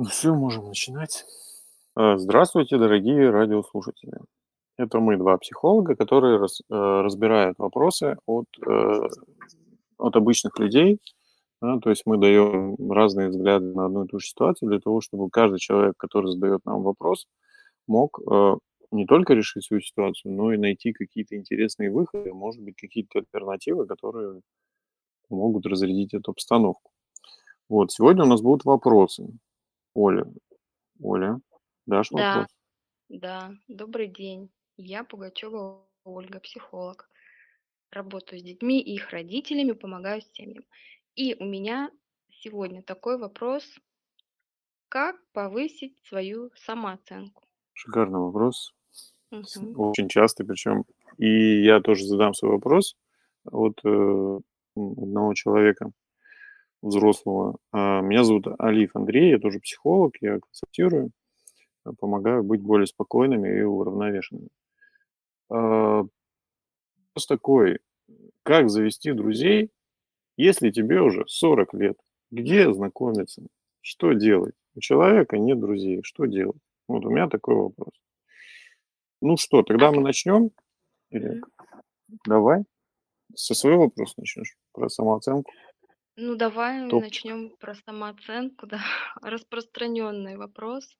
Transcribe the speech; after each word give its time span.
Ну 0.00 0.04
всё, 0.06 0.32
можем 0.34 0.68
начинать. 0.68 1.24
Э, 1.98 2.16
здравствуйте, 2.18 2.78
дорогие 2.78 3.30
радиослушатели. 3.30 4.18
Это 4.78 5.00
мы, 5.00 5.16
2 5.16 5.38
психолога, 5.38 5.96
которые 5.96 6.38
рас 6.38 6.60
э, 6.62 6.74
разбирают 6.74 7.58
вопросы 7.58 8.16
от, 8.26 8.46
э, 8.66 9.08
от 9.98 10.16
обычных 10.16 10.58
людей. 10.60 11.00
То 11.62 11.90
есть 11.90 12.02
мы 12.06 12.18
даем 12.18 12.76
разные 12.92 13.28
взгляды 13.30 13.66
на 13.74 13.86
одну 13.86 14.04
и 14.04 14.08
ту 14.08 14.20
же 14.20 14.28
ситуацию 14.28 14.70
для 14.70 14.80
того, 14.80 15.00
чтобы 15.02 15.30
каждый 15.30 15.58
человек, 15.60 15.94
который 15.98 16.32
задает 16.32 16.60
нам 16.66 16.82
вопрос, 16.82 17.26
мог, 17.88 18.20
э, 18.30 18.56
не 18.92 19.06
только 19.06 19.34
решить 19.34 19.64
свою 19.66 19.82
ситуацию, 19.82 20.34
но 20.34 20.52
и 20.54 20.58
найти 20.58 20.92
какие-то 20.92 21.36
интересные 21.36 21.90
выходы, 21.92 22.32
может 22.34 22.62
быть, 22.62 22.76
какие-то 22.76 23.20
альтернативы, 23.20 23.86
которые 23.86 24.42
могут 25.30 25.66
разрядить 25.66 26.14
эту 26.14 26.32
обстановку. 26.32 26.90
Вот, 27.68 27.92
сегодня 27.92 28.24
у 28.24 28.28
нас 28.28 28.42
будут 28.42 28.64
вопросы. 28.66 29.28
Оля, 30.00 30.24
Оля, 31.02 31.40
дашь 31.86 32.12
вопрос? 32.12 32.46
Да, 33.08 33.50
да, 33.50 33.54
добрый 33.66 34.06
день. 34.06 34.48
Я 34.76 35.02
Пугачева 35.02 35.88
Ольга, 36.04 36.38
психолог. 36.38 37.10
Работаю 37.90 38.38
с 38.38 38.44
детьми 38.44 38.80
и 38.80 38.94
их 38.94 39.10
родителями, 39.10 39.72
помогаю 39.72 40.20
семьям. 40.20 40.64
И 41.16 41.34
у 41.40 41.44
меня 41.44 41.90
сегодня 42.30 42.80
такой 42.80 43.18
вопрос: 43.18 43.64
как 44.88 45.16
повысить 45.32 45.98
свою 46.06 46.52
самооценку? 46.54 47.42
Шикарный 47.72 48.20
вопрос. 48.20 48.74
Мгм. 49.32 49.78
очень 49.78 50.08
часто, 50.08 50.44
причем 50.44 50.84
и 51.18 51.62
я 51.62 51.80
тоже 51.80 52.06
задам 52.06 52.34
свой 52.34 52.52
вопрос 52.52 52.96
от, 53.44 53.78
э, 53.84 54.38
одного 54.76 55.34
человека 55.34 55.90
взрослого. 56.82 57.58
А, 57.72 58.00
меня 58.00 58.24
зовут 58.24 58.46
Алиев 58.58 58.94
Андрей, 58.94 59.30
я 59.30 59.38
тоже 59.38 59.60
психолог, 59.60 60.14
я 60.20 60.38
консультирую, 60.38 61.10
э, 61.84 61.90
помогаю 61.98 62.44
быть 62.44 62.62
более 62.62 62.86
спокойными 62.86 63.58
и 63.58 63.62
уравновешенными. 63.62 64.48
А 65.50 66.04
вопрос 67.08 67.26
такой: 67.26 67.78
как 68.42 68.70
завести 68.70 69.12
друзей, 69.12 69.70
если 70.36 70.70
тебе 70.70 71.00
уже 71.00 71.24
40 71.26 71.74
лет? 71.74 71.98
Где 72.30 72.72
знакомиться? 72.72 73.42
Что 73.80 74.12
делать? 74.12 74.54
У 74.74 74.80
человека 74.80 75.38
нет 75.38 75.58
друзей. 75.58 76.02
Что 76.02 76.26
делать? 76.26 76.60
Вот 76.86 77.04
у 77.04 77.10
меня 77.10 77.28
такой 77.28 77.54
вопрос. 77.54 77.92
Ну 79.20 79.36
что, 79.36 79.62
тогда 79.62 79.90
мы 79.90 80.00
начнем? 80.02 80.50
Или 81.10 81.40
давай 82.26 82.64
со 83.34 83.54
своего 83.54 83.84
вопроса 83.84 84.14
начнешь, 84.16 84.56
про 84.72 84.88
самооценку. 84.88 85.50
Ну, 86.20 86.34
давай 86.34 86.88
Топчик. 86.88 87.00
начнем 87.00 87.56
про 87.58 87.74
самооценку, 87.76 88.66
да. 88.66 88.82
Распространенный 89.22 90.36
вопрос. 90.36 90.96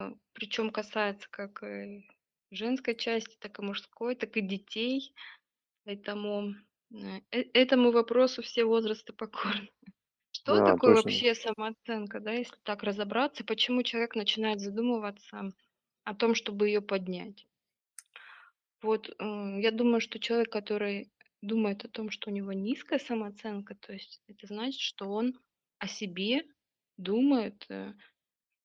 Э, 0.00 0.12
причем 0.32 0.70
касается 0.70 1.28
как 1.30 1.62
и 1.62 2.08
женской 2.50 2.96
части, 2.96 3.36
так 3.38 3.58
и 3.58 3.62
мужской, 3.62 4.14
так 4.14 4.34
и 4.38 4.40
детей. 4.40 5.14
Поэтому, 5.84 6.54
э, 6.90 7.20
э 7.30 7.42
этому 7.52 7.92
вопросу 7.92 8.40
все 8.40 8.64
возрасты 8.64 9.12
покорны. 9.12 9.68
Что 10.30 10.56
Да, 10.56 10.72
такое 10.72 10.94
точно. 10.94 11.10
вообще 11.10 11.34
самооценка, 11.34 12.20
да, 12.20 12.32
если 12.32 12.56
так 12.62 12.82
разобраться? 12.82 13.44
Почему 13.44 13.82
человек 13.82 14.14
начинает 14.14 14.60
задумываться 14.60 15.52
о 16.04 16.14
том, 16.14 16.34
чтобы 16.34 16.68
ее 16.68 16.80
поднять? 16.80 17.46
Вот, 18.80 19.10
э, 19.10 19.60
я 19.60 19.70
думаю, 19.70 20.00
что 20.00 20.18
человек, 20.18 20.50
который 20.50 21.12
думает 21.42 21.84
о 21.84 21.88
том, 21.88 22.10
что 22.10 22.30
у 22.30 22.32
него 22.32 22.52
низкая 22.52 22.98
самооценка, 22.98 23.74
то 23.74 23.92
есть 23.92 24.22
это 24.28 24.46
значит, 24.46 24.80
что 24.80 25.10
он 25.10 25.38
о 25.78 25.88
себе 25.88 26.44
думает, 26.96 27.66
э, 27.68 27.92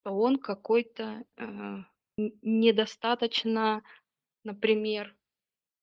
что 0.01 0.15
он 0.15 0.37
какой-то, 0.37 1.25
э, 1.37 1.77
недостаточно, 2.17 3.83
например, 4.43 5.15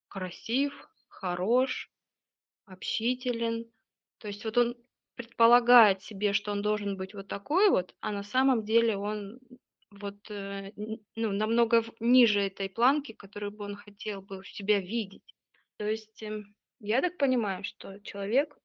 красив, 0.08 0.88
хорош, 1.08 1.90
общителен. 2.66 3.70
То 4.18 4.28
есть 4.28 4.44
вот 4.44 4.56
он 4.58 4.76
предполагает 5.16 6.02
себе, 6.02 6.32
что 6.32 6.52
он 6.52 6.62
должен 6.62 6.96
быть 6.96 7.14
вот 7.14 7.28
такой 7.28 7.70
вот, 7.70 7.94
а 8.00 8.12
на 8.12 8.22
самом 8.22 8.64
деле 8.64 8.96
он 8.96 9.40
вот, 9.90 10.30
э, 10.30 10.72
ну, 10.76 11.32
намного 11.32 11.82
в 11.82 11.92
ниже 12.00 12.40
этой 12.40 12.68
планки, 12.68 13.12
которую 13.12 13.52
бы 13.52 13.64
он 13.64 13.76
хотел 13.76 14.22
бы 14.22 14.38
у 14.38 14.42
себя 14.42 14.80
видеть. 14.80 15.34
То 15.76 15.88
есть, 15.88 16.22
эм, 16.22 16.54
я 16.84 17.00
так 17.00 17.16
понимаю, 17.16 17.64
что 17.64 17.98
человек 18.00 18.58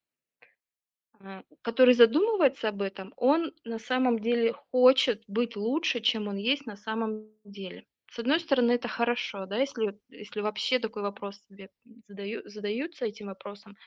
э, 1.22 1.44
который 1.62 1.94
задумывается 1.94 2.70
об 2.70 2.82
этом, 2.82 3.14
он 3.16 3.54
на 3.64 3.80
самом 3.80 4.20
деле 4.20 4.54
хочет 4.72 5.24
быть 5.28 5.56
лучше, 5.56 6.02
чем 6.02 6.28
он 6.28 6.38
есть 6.38 6.66
на 6.66 6.76
самом 6.76 7.32
деле. 7.44 7.86
С 8.12 8.20
одной 8.20 8.40
стороны, 8.40 8.72
это 8.72 8.88
хорошо, 8.88 9.46
да, 9.46 9.58
если 9.58 9.98
если 10.10 10.42
вообще 10.42 10.80
такой 10.80 11.04
вопрос 11.04 11.40
себе 11.48 11.70
задаю 12.08 12.42
задаются 12.50 13.06
этим 13.06 13.28
вопросом, 13.28 13.78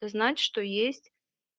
это 0.00 0.10
значит, 0.10 0.44
что 0.44 0.60
есть 0.60 1.10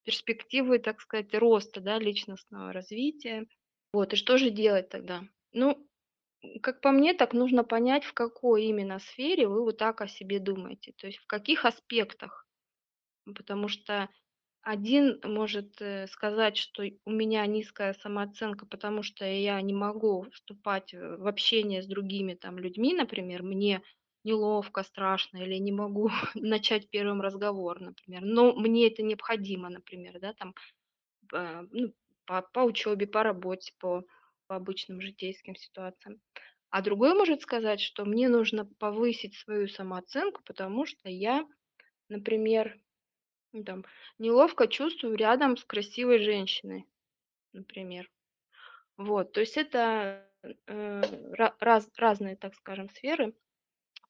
перспективы, 0.04 0.80
так 0.80 1.02
сказать, 1.02 1.34
роста, 1.34 1.82
да, 1.82 2.00
личностного 2.00 2.74
развития. 2.74 3.48
Вот, 3.94 4.14
и 4.14 4.16
что 4.16 4.38
же 4.38 4.52
делать 4.52 4.90
тогда? 4.90 5.24
Ну, 5.52 5.88
как 6.62 6.82
по 6.82 6.92
мне, 6.92 7.14
так 7.14 7.34
нужно 7.34 7.64
понять, 7.64 8.04
в 8.04 8.14
какой 8.14 8.66
именно 8.66 9.00
сфере 9.00 9.48
вы 9.48 9.64
вот 9.64 9.78
так 9.78 10.02
о 10.02 10.08
себе 10.08 10.40
думаете, 10.40 10.94
то 10.98 11.08
есть 11.08 11.20
в 11.20 11.28
каких 11.28 11.66
аспектах. 11.66 12.48
Потому 13.36 13.68
что 13.68 14.10
один 14.64 15.20
может, 15.24 15.82
э, 15.82 16.08
сказать, 16.08 16.58
что 16.58 16.84
у 17.06 17.12
меня 17.12 17.46
низкая 17.46 17.94
самооценка, 17.94 18.66
потому 18.66 19.04
что 19.04 19.26
я 19.26 19.60
не 19.62 19.74
могу 19.74 20.28
вступать, 20.32 20.94
э, 20.94 21.18
в 21.18 21.28
общение 21.28 21.82
с 21.82 21.88
другими 21.88 22.36
там 22.36 22.60
людьми, 22.60 22.94
например, 22.94 23.42
мне 23.44 23.82
неловко, 24.24 24.84
страшно, 24.84 25.38
или 25.40 25.56
не 25.56 25.72
могу 25.72 26.10
начать 26.36 26.90
первым 26.90 27.22
разговор, 27.22 27.80
например. 27.80 28.22
Но 28.24 28.54
мне 28.54 28.88
это 28.88 29.02
необходимо, 29.04 29.70
например, 29.70 30.20
да, 30.20 30.34
там, 30.34 30.54
па 31.30 31.64
ну, 31.72 31.94
по 32.26 32.42
по 32.54 32.62
учебе, 32.62 33.08
по 33.08 33.24
работе, 33.24 33.74
по 33.80 34.04
по 34.52 34.58
обычным 34.58 35.00
житейским 35.00 35.56
ситуациям. 35.56 36.20
А 36.72 36.82
другой 36.82 37.14
может 37.14 37.42
сказать, 37.42 37.80
что 37.80 38.04
мне 38.04 38.28
нужно 38.28 38.66
повысить 38.66 39.34
свою 39.34 39.70
самооценку, 39.70 40.42
потому 40.44 40.86
что 40.86 41.08
я, 41.08 41.48
например, 42.10 42.78
ну, 43.54 43.64
там, 43.64 43.86
неловко 44.20 44.68
чувствую 44.68 45.16
рядом 45.16 45.58
с 45.58 45.64
красивой 45.64 46.20
женщиной, 46.22 46.86
например. 47.54 48.12
Вот, 48.98 49.32
то 49.34 49.40
есть 49.40 49.58
это, 49.58 50.28
э, 50.68 51.34
ра 51.34 51.56
раз 51.60 51.90
разные, 51.98 52.36
так 52.36 52.56
скажем, 52.56 52.90
сферы. 52.90 53.34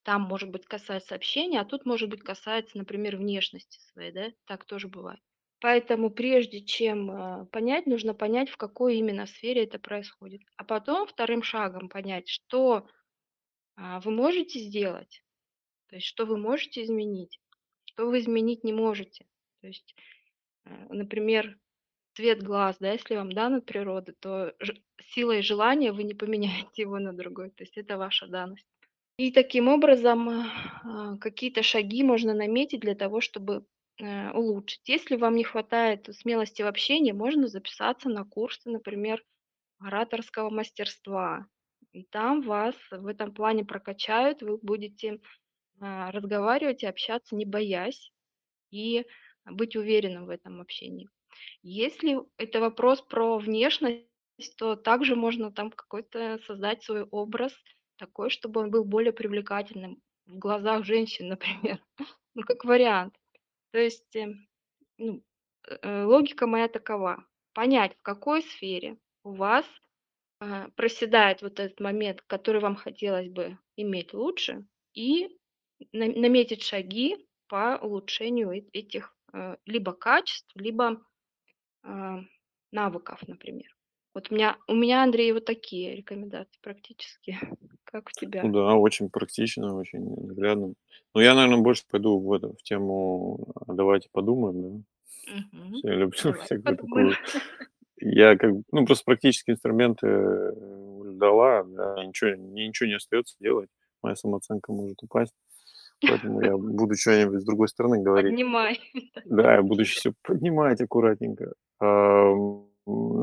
Там, 0.03 0.23
может 0.23 0.49
быть, 0.49 0.65
касается 0.65 1.15
общения, 1.15 1.61
а 1.61 1.65
тут, 1.65 1.85
может 1.85 2.09
быть, 2.09 2.23
касается, 2.23 2.77
например, 2.79 3.17
внешности 3.17 3.79
своей, 3.91 4.11
да, 4.11 4.31
так 4.45 4.65
тоже 4.65 4.87
бывает. 4.87 5.21
Поэтому 5.61 6.09
прежде 6.09 6.61
чем, 6.61 7.11
э, 7.11 7.45
понять, 7.51 7.85
нужно 7.85 8.15
понять, 8.15 8.49
в 8.49 8.57
какой 8.57 8.97
именно 8.97 9.27
сфере 9.27 9.63
это 9.63 9.77
происходит. 9.77 10.41
А 10.57 10.63
потом 10.63 11.05
вторым 11.07 11.43
шагом 11.43 11.87
понять, 11.87 12.27
что, 12.27 12.87
а, 13.75 13.99
вы 13.99 14.11
можете 14.11 14.59
сделать, 14.59 15.23
то 15.87 15.95
есть 15.95 16.07
что 16.07 16.25
вы 16.25 16.37
можете 16.37 16.83
изменить, 16.83 17.39
что 17.85 18.07
вы 18.07 18.19
изменить 18.19 18.63
не 18.63 18.73
можете. 18.73 19.27
То 19.61 19.67
есть, 19.67 19.95
э, 20.65 20.87
например, 20.89 21.59
цвет 22.15 22.41
глаз, 22.41 22.77
да, 22.79 22.93
если 22.93 23.15
вам 23.15 23.31
дан 23.31 23.53
от 23.55 23.65
природы, 23.65 24.15
то 24.19 24.55
силой 24.99 25.43
желания 25.43 25.91
вы 25.91 26.03
не 26.03 26.15
поменяете 26.15 26.81
его 26.81 26.97
на 26.97 27.13
другой, 27.13 27.51
то 27.51 27.63
есть 27.63 27.77
это 27.77 27.97
ваша 27.97 28.25
данность. 28.27 28.65
И 29.17 29.31
таким 29.31 29.67
образом, 29.67 30.27
а, 30.29 31.17
какие-то 31.17 31.61
шаги 31.61 32.03
можно 32.03 32.33
наметить 32.33 32.79
для 32.79 32.95
того, 32.95 33.21
чтобы, 33.21 33.65
э, 33.97 34.31
улучшить. 34.31 34.87
Если 34.87 35.15
вам 35.15 35.35
не 35.35 35.43
хватает 35.43 36.09
смелости 36.15 36.61
в 36.61 36.67
общении, 36.67 37.11
можно 37.11 37.47
записаться 37.47 38.09
на 38.09 38.25
курсы, 38.25 38.69
например, 38.69 39.23
ораторского 39.79 40.49
мастерства. 40.49 41.47
И 41.91 42.03
там 42.03 42.41
вас 42.41 42.75
в 42.91 43.07
этом 43.07 43.33
плане 43.33 43.65
прокачают, 43.65 44.41
вы 44.41 44.57
будете, 44.57 45.19
а, 45.79 46.11
разговаривать 46.11 46.83
и 46.83 46.87
общаться, 46.87 47.35
не 47.35 47.45
боясь, 47.45 48.13
и 48.69 49.05
быть 49.45 49.75
уверенным 49.75 50.25
в 50.25 50.29
этом 50.29 50.61
общении. 50.61 51.09
Если 51.63 52.17
это 52.37 52.59
вопрос 52.59 53.01
про 53.01 53.37
внешность, 53.37 54.07
то 54.57 54.75
также 54.75 55.15
можно 55.15 55.51
там 55.51 55.71
какой-то 55.71 56.39
создать 56.45 56.83
свой 56.83 57.03
образ 57.03 57.53
такой, 57.97 58.29
чтобы 58.29 58.61
он 58.61 58.71
был 58.71 58.83
более 58.85 59.13
привлекательным 59.13 60.01
в 60.25 60.37
глазах 60.37 60.85
женщин, 60.85 61.27
например. 61.29 61.83
Ну, 62.33 62.43
как 62.43 62.63
вариант. 62.63 63.15
То 63.73 63.79
есть, 63.79 64.15
э, 64.15 64.27
ну, 64.97 65.23
э, 65.67 66.03
логика 66.05 66.47
моя 66.47 66.67
такова: 66.67 67.25
понять, 67.53 67.95
в 67.97 68.01
какой 68.03 68.41
сфере 68.43 68.97
у 69.23 69.33
вас, 69.33 69.65
а, 70.41 70.69
проседает 70.75 71.41
вот 71.41 71.59
этот 71.59 71.79
момент, 71.79 72.21
который 72.27 72.61
вам 72.61 72.75
хотелось 72.75 73.29
бы 73.29 73.57
иметь 73.77 74.13
лучше, 74.13 74.65
и 74.95 75.29
на 75.93 76.07
наметить 76.07 76.63
шаги 76.63 77.27
по 77.47 77.77
улучшению 77.81 78.51
эт 78.51 78.69
этих, 78.73 79.15
э, 79.33 79.57
либо 79.65 79.93
качеств, 79.93 80.51
либо, 80.55 81.01
а, 81.83 82.19
навыков, 82.71 83.21
например. 83.27 83.75
Вот 84.15 84.29
у 84.29 84.35
меня 84.35 84.57
у 84.67 84.75
меня, 84.75 85.03
Андрей, 85.03 85.31
вот 85.31 85.45
такие 85.45 85.95
рекомендации 85.95 86.59
практически. 86.61 87.37
Как 87.85 88.09
у 88.09 88.11
Ну 88.19 88.19
тебя? 88.19 88.51
да, 88.51 88.75
очень 88.75 89.09
практично, 89.09 89.75
очень 89.75 89.99
наглядно. 90.27 90.73
Но 91.13 91.21
я, 91.21 91.35
наверно, 91.35 91.59
больше 91.61 91.83
пойду 91.89 92.19
в 92.19 92.31
это, 92.33 92.49
в 92.53 92.63
тему, 92.63 93.53
а 93.67 93.73
давайте 93.73 94.09
подумаем, 94.11 94.61
да. 94.61 94.83
Мгм. 95.27 95.83
Я 95.83 95.95
люблю 95.95 96.11
Давайте 96.23 96.43
всякую 96.43 96.77
подумаем. 96.77 96.77
такую. 96.77 97.17
Я 98.01 98.37
как 98.37 98.53
бы, 98.53 98.63
ну, 98.71 98.85
просто 98.85 99.05
практические 99.05 99.55
инструменты, 99.55 100.07
э, 100.07 100.53
дала, 101.15 101.63
да, 101.65 102.05
ничего 102.05 102.31
мне 102.37 102.67
ничего 102.67 102.87
не 102.89 102.95
остается 102.95 103.35
делать. 103.39 103.69
Моя 104.03 104.15
самооценка 104.15 104.73
может 104.73 105.03
упасть, 105.03 105.33
поэтому 106.05 106.41
я 106.41 106.57
буду 106.57 106.95
чё-нибудь 106.95 107.41
с 107.41 107.45
другой 107.45 107.69
стороны 107.69 108.01
говорить. 108.01 108.37
Поднимай, 108.37 108.79
да, 109.25 109.55
я 109.55 109.63
буду 109.63 109.85
всё 109.85 110.13
поднимать 110.23 110.81
аккуратненько. 110.81 111.53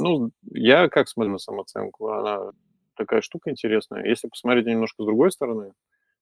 Ну, 0.01 0.31
я 0.53 0.89
как 0.89 1.09
смотрю 1.09 1.33
на 1.33 1.39
самооценку, 1.39 2.09
она 2.11 2.53
такая 2.97 3.21
штука 3.23 3.51
интересная. 3.51 4.05
Если 4.07 4.29
посмотреть 4.29 4.67
немножко 4.67 5.03
с 5.03 5.07
другой 5.07 5.33
стороны, 5.33 5.73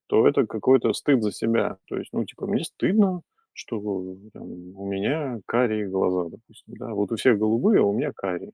то 0.08 0.26
это 0.28 0.46
какой-то 0.46 0.92
стыд 0.94 1.22
за 1.22 1.32
себя. 1.32 1.78
То 1.86 1.98
есть, 1.98 2.12
ну, 2.12 2.24
типа, 2.24 2.46
мне 2.46 2.64
стыдно, 2.64 3.22
что 3.54 3.78
там 4.32 4.44
у 4.76 4.86
меня 4.86 5.40
карие 5.46 5.88
глаза, 5.88 6.30
допустим, 6.30 6.74
да. 6.78 6.94
Вот 6.94 7.12
у 7.12 7.16
всех 7.16 7.38
голубые, 7.38 7.80
а 7.80 7.84
у 7.84 7.94
меня 7.94 8.12
карие. 8.14 8.52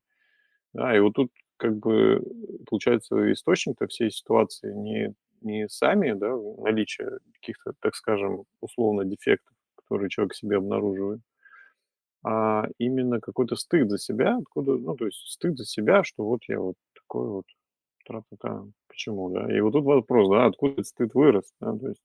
Да, 0.75 0.97
и 0.97 1.00
вот 1.00 1.15
тут 1.15 1.31
как 1.59 1.79
бы 1.79 2.23
получается 2.69 3.33
источник-то 3.33 3.87
всей 3.89 4.11
ситуации 4.11 4.73
не 4.75 5.15
не 5.43 5.69
сами, 5.69 6.12
да, 6.12 6.37
наличие 6.59 7.19
каких-то, 7.35 7.73
так 7.81 7.97
скажем, 7.97 8.44
условно 8.61 9.05
дефектов, 9.05 9.55
которые 9.77 10.09
человек 10.09 10.35
себе 10.35 10.56
обнаруживает, 10.59 11.21
а 12.25 12.67
именно 12.79 13.21
какой-то 13.21 13.57
стыд 13.57 13.91
за 13.91 13.99
себя. 13.99 14.39
Откуда, 14.39 14.73
ну, 14.79 14.97
то 14.97 15.07
есть 15.07 15.19
стыд 15.31 15.59
за 15.59 15.65
себя, 15.67 16.05
что 16.05 16.25
вот 16.25 16.41
я 16.49 16.61
вот 16.61 16.77
такой 16.95 17.29
вот, 17.29 17.45
тра-та-та. 18.07 18.65
Почему, 18.89 19.31
да? 19.31 19.57
И 19.57 19.61
вот 19.63 19.73
тут 19.73 19.85
вопрос, 19.85 20.29
да, 20.31 20.47
откуда 20.47 20.75
этот 20.75 20.87
стыд 20.89 21.15
вырос, 21.15 21.53
да, 21.61 21.77
то 21.79 21.89
есть 21.89 22.03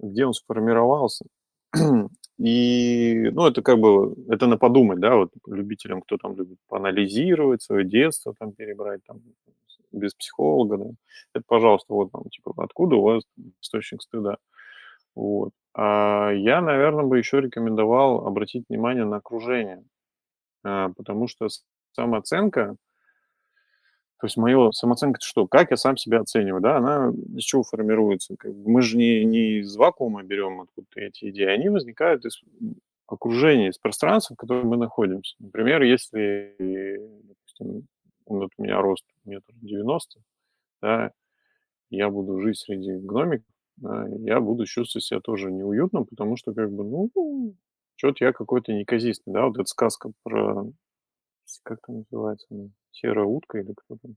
где 0.00 0.26
он 0.26 0.34
сформировался. 0.34 1.26
И, 2.38 3.30
ну, 3.32 3.46
это 3.48 3.62
как 3.62 3.78
бы, 3.80 4.14
это 4.28 4.46
на 4.48 4.58
подумать, 4.58 5.00
да, 5.00 5.16
вот 5.16 5.30
любителям, 5.48 6.02
кто 6.02 6.18
там 6.18 6.36
любит 6.36 6.58
поанализировать 6.68 7.62
своё 7.62 7.84
детство, 7.84 8.34
там 8.38 8.52
перебрать, 8.52 9.02
там, 9.06 9.20
без 9.92 10.14
психолога, 10.14 10.78
да. 10.78 10.86
Это, 11.34 11.44
пожалуйста, 11.48 11.94
вот 11.94 12.10
вам, 12.12 12.24
типа, 12.30 12.54
откуда 12.58 12.96
у 12.96 13.02
вас 13.02 13.24
источник 13.62 14.02
стыда. 14.02 14.38
Вот. 15.16 15.52
А 15.76 16.30
я, 16.32 16.60
наверно, 16.60 17.02
бы 17.02 17.18
еще 17.18 17.40
рекомендовал 17.40 18.26
обратить 18.26 18.64
внимание 18.68 19.04
на 19.04 19.16
окружение. 19.16 19.84
А, 20.64 20.90
потому 20.96 21.28
что 21.28 21.48
самооценка 21.92 22.76
то 24.20 24.26
есть 24.26 24.36
моё 24.36 24.70
самооценка- 24.72 25.18
это 25.18 25.26
что? 25.26 25.46
Как 25.46 25.70
я 25.70 25.76
сам 25.76 25.96
себя 25.96 26.20
оцениваю, 26.20 26.60
да? 26.62 26.76
Она 26.76 27.12
из 27.36 27.42
чего 27.44 27.62
формируется? 27.62 28.36
Мы 28.44 28.80
же 28.82 28.96
не 28.96 29.24
не 29.24 29.58
из 29.60 29.76
вакуума 29.76 30.22
берем 30.22 30.60
откуда-то 30.62 31.00
эти 31.00 31.30
идеи, 31.30 31.46
они 31.48 31.68
возникают 31.68 32.24
из, 32.24 32.40
окружения, 33.06 33.68
из 33.68 33.78
пространства, 33.78 34.34
в 34.34 34.38
котором 34.38 34.68
мы 34.68 34.76
находимся. 34.76 35.34
Например, 35.40 35.82
если, 35.82 36.54
допустим, 37.24 37.86
вот 38.26 38.50
у 38.56 38.62
меня 38.62 38.80
рост 38.80 39.04
1,90 39.24 40.20
м, 40.20 40.24
да, 40.82 41.12
я 41.90 42.10
буду 42.10 42.40
жить 42.40 42.58
среди 42.58 42.92
гномиков, 42.98 43.46
я 43.82 44.40
буду 44.40 44.66
чувствовать 44.66 45.04
себя 45.04 45.20
тоже 45.20 45.50
неуютно, 45.52 46.04
потому 46.04 46.36
что 46.36 46.54
как 46.54 46.70
бы, 46.72 46.84
ну, 46.84 47.54
чё-то 47.96 48.24
я 48.24 48.32
какой-то 48.32 48.72
неказистый, 48.72 49.32
да. 49.32 49.46
Вот 49.46 49.56
эта 49.56 49.66
сказка 49.66 50.12
про, 50.24 50.66
как 51.64 51.80
там 51.86 51.98
называется 52.10 52.46
"Серая 52.92 53.26
утка" 53.26 53.58
или 53.60 53.74
кто 53.74 53.98
там, 54.02 54.16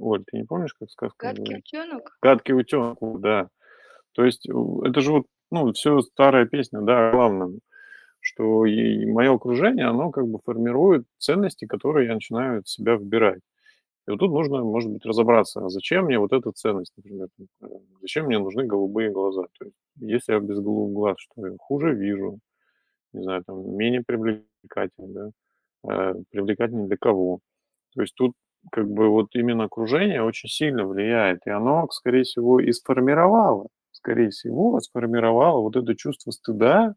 Оль, 0.00 0.24
ты 0.26 0.38
не 0.38 0.44
помнишь, 0.44 0.74
как 0.74 0.90
сказка 0.90 1.18
Гадкий 1.20 1.56
называется? 1.56 1.62
утёнок? 1.62 2.18
"Гадкий 2.22 2.54
утёнок", 2.54 2.98
вот, 3.02 3.20
да. 3.22 3.48
То 4.14 4.24
есть, 4.24 4.46
это 4.48 5.00
же 5.02 5.12
вот, 5.12 5.26
ну, 5.52 5.72
всё 5.74 6.00
старая 6.02 6.46
песня, 6.46 6.82
да, 6.82 7.10
о 7.10 7.12
главном, 7.12 7.60
что 8.20 8.66
и 8.66 9.06
моё 9.06 9.34
окружение, 9.36 9.86
оно 9.86 10.10
как 10.12 10.26
бы 10.28 10.40
формирует 10.44 11.04
ценности, 11.18 11.66
которые 11.66 12.08
я 12.08 12.14
начинаю 12.14 12.62
в 12.64 12.70
себя 12.70 12.96
вбирать. 12.96 13.42
И 14.08 14.10
вот 14.10 14.18
тут 14.20 14.32
нужно, 14.32 14.64
может 14.64 14.90
быть, 14.90 15.04
разобраться, 15.06 15.64
а 15.64 15.68
зачем 15.68 16.06
мне 16.06 16.18
вот 16.18 16.32
эта 16.32 16.50
ценность, 16.52 16.92
например, 16.96 17.28
э, 17.62 17.66
зачем 18.00 18.26
мне 18.26 18.38
нужны 18.38 18.64
голубые 18.66 19.10
глаза? 19.10 19.42
То 19.58 19.66
есть 19.66 19.76
если 19.96 20.32
я 20.32 20.40
без 20.40 20.58
голубых 20.60 20.92
глаз, 20.94 21.16
что 21.18 21.46
я 21.46 21.56
хуже 21.58 21.94
вижу, 21.94 22.38
не 23.12 23.22
знаю, 23.24 23.44
там, 23.46 23.76
менее 23.76 24.02
привлекательный, 24.06 25.14
да, 25.14 25.30
а, 25.88 26.14
привлекательный 26.30 26.88
для 26.88 26.96
кого? 26.98 27.40
То 27.94 28.02
есть 28.02 28.14
тут 28.16 28.34
как 28.72 28.88
бы 28.90 29.08
вот 29.10 29.28
именно 29.34 29.64
окружение 29.64 30.22
очень 30.24 30.48
сильно 30.50 30.86
влияет, 30.86 31.40
и 31.46 31.50
оно, 31.50 31.88
скорее 31.92 32.24
всего, 32.24 32.60
и 32.60 32.72
сформировало, 32.72 33.68
скорее 33.92 34.30
всего, 34.30 34.80
сформировало 34.80 35.60
вот 35.62 35.76
это 35.76 35.96
чувство 35.96 36.30
стыда 36.32 36.94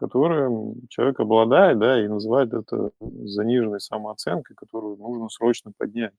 которым 0.00 0.74
человек 0.90 1.20
обладает, 1.20 1.78
да, 1.78 2.02
и 2.04 2.08
называет 2.08 2.54
это 2.54 2.92
заниженной 3.00 3.80
самооценкой, 3.80 4.56
которую 4.56 4.96
нужно 4.98 5.28
срочно 5.30 5.72
поднять. 5.78 6.14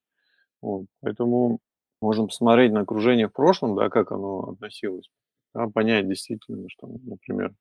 Вот. 0.62 0.86
Поэтому 1.02 1.60
можем 2.02 2.28
посмотреть 2.28 2.72
на 2.74 2.82
окружение 2.82 3.28
в 3.30 3.34
прошлом, 3.34 3.76
да, 3.76 3.90
как 3.90 4.12
оно 4.14 4.52
относилось, 4.52 5.10
да, 5.56 5.68
понять 5.70 6.08
действительно, 6.10 6.70
что, 6.70 6.88
например, 6.88 7.54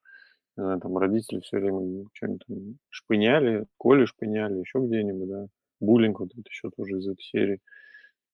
знаю, 0.56 0.80
там 0.80 0.98
родители 0.98 1.40
всё 1.40 1.58
время 1.58 2.06
чё-нибудь 2.14 2.44
там 2.48 2.58
шпыняли, 2.90 3.60
в 3.62 3.66
школе 3.76 4.06
шпыняли, 4.06 4.60
еще 4.60 4.80
где-нибудь, 4.80 5.28
да. 5.28 5.46
Буллинг 5.80 6.20
вот 6.20 6.30
это 6.32 6.42
еще 6.50 6.70
тоже 6.76 6.98
из 6.98 7.08
этой 7.08 7.22
серии, 7.22 7.60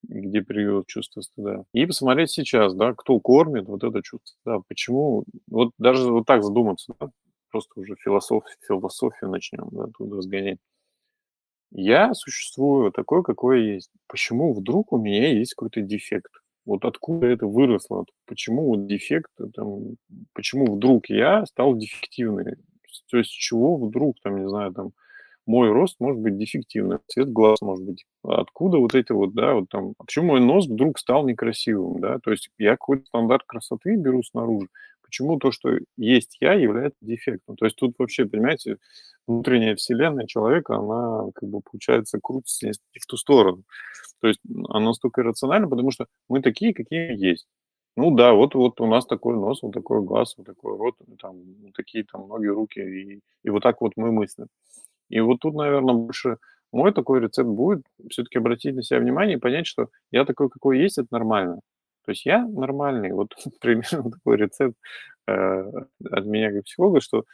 где 0.05 0.43
привил 0.43 0.85
чувство 0.87 1.23
стыда. 1.23 1.65
И 1.75 1.87
посмотреть 1.87 2.31
сейчас, 2.33 2.75
да, 2.75 2.95
кто 2.95 3.21
кормит 3.21 3.67
вот 3.69 3.85
это 3.85 4.03
чувство 4.03 4.35
стыда, 4.41 4.61
почему. 4.69 5.25
Вот 5.49 5.71
даже 5.79 6.13
вот 6.13 6.27
так 6.27 6.45
задуматься, 6.45 6.95
да, 7.01 7.11
просто 7.57 7.81
уже 7.81 7.95
философ 7.97 8.45
философию 8.69 9.31
начнем, 9.31 9.69
да, 9.73 9.87
тут 9.97 10.13
разгонять. 10.13 10.59
Я 11.73 12.13
существую 12.13 12.93
такой, 12.93 13.23
какой 13.23 13.65
есть. 13.75 13.91
Почему 14.09 14.53
вдруг 14.53 14.93
у 14.93 14.99
меня 14.99 15.33
есть 15.33 15.55
какой-то 15.55 15.81
дефект? 15.81 16.31
Вот 16.67 16.85
откуда 16.85 17.27
это 17.29 17.47
выросло? 17.47 18.05
Почему 18.27 18.67
вот 18.69 18.87
дефект, 18.87 19.31
э, 19.41 19.45
там, 19.55 19.97
почему 20.35 20.75
вдруг 20.75 21.09
я 21.09 21.47
стал 21.47 21.77
дефективный? 21.77 22.57
То 23.11 23.17
есть 23.19 23.31
чего 23.31 23.77
вдруг, 23.77 24.17
там, 24.23 24.37
не 24.37 24.49
знаю, 24.49 24.73
там, 24.75 24.91
мой 25.47 25.71
рост 25.71 25.97
может 25.99 26.21
быть 26.21 26.37
дефективный, 26.37 26.99
цвет 27.07 27.33
глаз 27.33 27.63
может 27.63 27.85
быть. 27.87 28.05
Откуда 28.23 28.79
вот 28.79 28.95
эти 28.95 29.13
вот, 29.13 29.33
да, 29.35 29.55
вот 29.55 29.69
там, 29.71 29.95
почему 29.97 30.27
мой 30.27 30.41
нос 30.41 30.67
вдруг 30.67 30.99
стал 30.99 31.27
некрасивым, 31.27 32.01
да? 32.01 32.19
То 32.19 32.33
есть 32.33 32.51
я 32.59 32.73
какой-то 32.73 33.07
стандарт 33.07 33.45
красоты 33.47 33.97
беру 33.97 34.23
снаружи. 34.23 34.69
Почему 35.07 35.39
то, 35.39 35.53
что 35.53 35.71
есть 35.97 36.37
я, 36.41 36.53
является 36.55 36.99
дефектом? 37.03 37.57
То 37.57 37.65
есть 37.67 37.77
тут 37.77 37.95
вообще, 37.99 38.27
понимаете, 38.27 38.79
внутренняя 39.27 39.77
вселенная 39.77 40.27
человека, 40.27 40.77
она 40.77 41.31
как 41.35 41.49
бы, 41.49 41.61
получается, 41.63 42.19
крутится 42.23 42.67
не 42.69 42.73
в 43.01 43.07
ту 43.07 43.17
сторону. 43.17 43.63
То 44.21 44.29
есть 44.29 44.41
она 44.69 44.87
настолько 44.87 45.23
иррациональна, 45.23 45.69
потому 45.69 45.91
что 45.93 46.07
мы 46.29 46.43
такие, 46.43 46.75
какие 46.75 47.15
есть. 47.17 47.47
Ну 47.97 48.11
да, 48.17 48.35
вот 48.35 48.55
вот 48.55 48.81
у 48.81 48.87
нас 48.87 49.07
такой 49.07 49.37
нос, 49.37 49.63
вот 49.63 49.73
такой 49.75 50.03
глаз, 50.03 50.35
вот 50.39 50.47
такой 50.47 50.77
рот, 50.79 50.95
там, 51.21 51.37
вот 51.65 51.73
такие 51.75 52.05
там 52.05 52.29
ноги, 52.29 52.47
руки, 52.47 52.81
и 52.81 53.21
и 53.45 53.51
вот 53.51 53.63
так 53.63 53.81
вот 53.83 53.93
мы 53.97 54.13
мыслим. 54.13 54.49
И 55.11 55.21
вот 55.21 55.39
тут, 55.41 55.55
наверно, 55.57 55.95
больше 55.95 56.39
мой 56.73 56.93
такой 56.95 57.21
рецепт 57.21 57.49
будет 57.51 57.83
всё-таки 58.11 58.39
обратить 58.39 58.75
на 58.77 58.83
себя 58.85 59.01
внимание 59.01 59.37
и 59.39 59.41
понять, 59.41 59.67
что 59.69 59.89
я 60.13 60.25
такой, 60.27 60.51
какой 60.51 60.81
есть, 60.81 60.99
это 60.99 61.09
нормально. 61.13 61.61
То 62.07 62.13
есть 62.13 62.25
я 62.27 62.47
нормальный. 62.47 63.13
Вот 63.13 63.35
примерно 63.61 64.11
такой 64.11 64.37
рецепт, 64.37 64.77
э, 65.29 65.33
от 66.11 66.25
меня 66.27 66.53
как 66.53 66.65
психолога, 66.65 67.01
что 67.01 67.25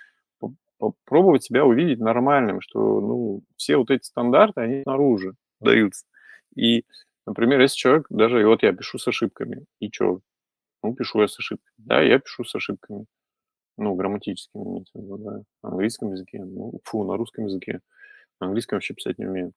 по 0.41 0.53
попробовать 0.79 1.45
себя 1.45 1.65
увидеть 1.65 2.01
нормальным, 2.01 2.61
что, 2.61 3.01
ну, 3.01 3.43
все 3.57 3.77
вот 3.77 3.91
эти 3.91 4.05
стандарты, 4.05 4.61
они 4.63 4.83
снаружи 4.83 5.35
даются. 5.61 6.07
И, 6.57 6.85
например, 7.27 7.61
если 7.61 7.77
человек 7.77 8.07
даже 8.11 8.41
и 8.41 8.45
вот 8.45 8.63
я 8.63 8.73
пишу 8.73 8.99
с 8.99 9.07
ошибками, 9.09 9.65
и 9.81 9.91
чё? 9.91 10.21
Ну, 10.83 10.95
пишу 10.95 11.23
я 11.23 11.29
с 11.29 11.39
ошибками. 11.39 11.75
Да, 11.79 12.03
я 12.03 12.19
пишу 12.19 12.45
с 12.45 12.55
ошибками. 12.55 13.07
Ну, 13.79 13.95
грамматическими 13.97 14.85
да. 14.95 15.43
На 15.63 15.71
английском 15.71 16.13
языке, 16.13 16.45
ну, 16.45 16.81
фу, 16.85 17.05
на 17.05 17.17
русском 17.17 17.47
языке. 17.47 17.81
На 18.41 18.49
английском 18.49 18.77
вообще 18.77 18.95
писать 18.95 19.19
не 19.19 19.27
умею. 19.27 19.53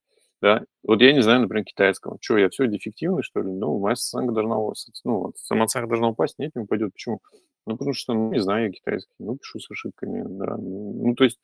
Да. 0.46 0.62
Вот 0.84 1.02
я 1.02 1.12
не 1.12 1.22
знаю, 1.24 1.42
например, 1.42 1.66
китайского. 1.66 2.18
Чё, 2.22 2.38
я 2.38 2.50
всё 2.50 2.68
дефективный, 2.68 3.24
что 3.24 3.42
ли? 3.42 3.48
Ну, 3.52 3.80
моя 3.80 3.96
самооценка 3.96 4.34
должна 4.36 4.58
ну, 5.04 5.34
самооценка 5.38 5.88
должна 5.90 6.10
упасть? 6.10 6.36
Нет, 6.38 6.52
не 6.56 6.62
упадет. 6.62 6.92
Почему? 6.94 7.20
Ну, 7.66 7.78
потому 7.78 7.94
что, 7.94 8.14
ну, 8.14 8.32
не 8.32 8.40
знаю 8.40 8.66
я 8.68 8.72
китайский, 8.72 9.12
ну, 9.18 9.38
пишу 9.38 9.58
с 9.60 9.72
ошибками, 9.72 10.24
да. 10.28 10.56
Ну, 10.60 11.16
то 11.16 11.24
есть, 11.24 11.40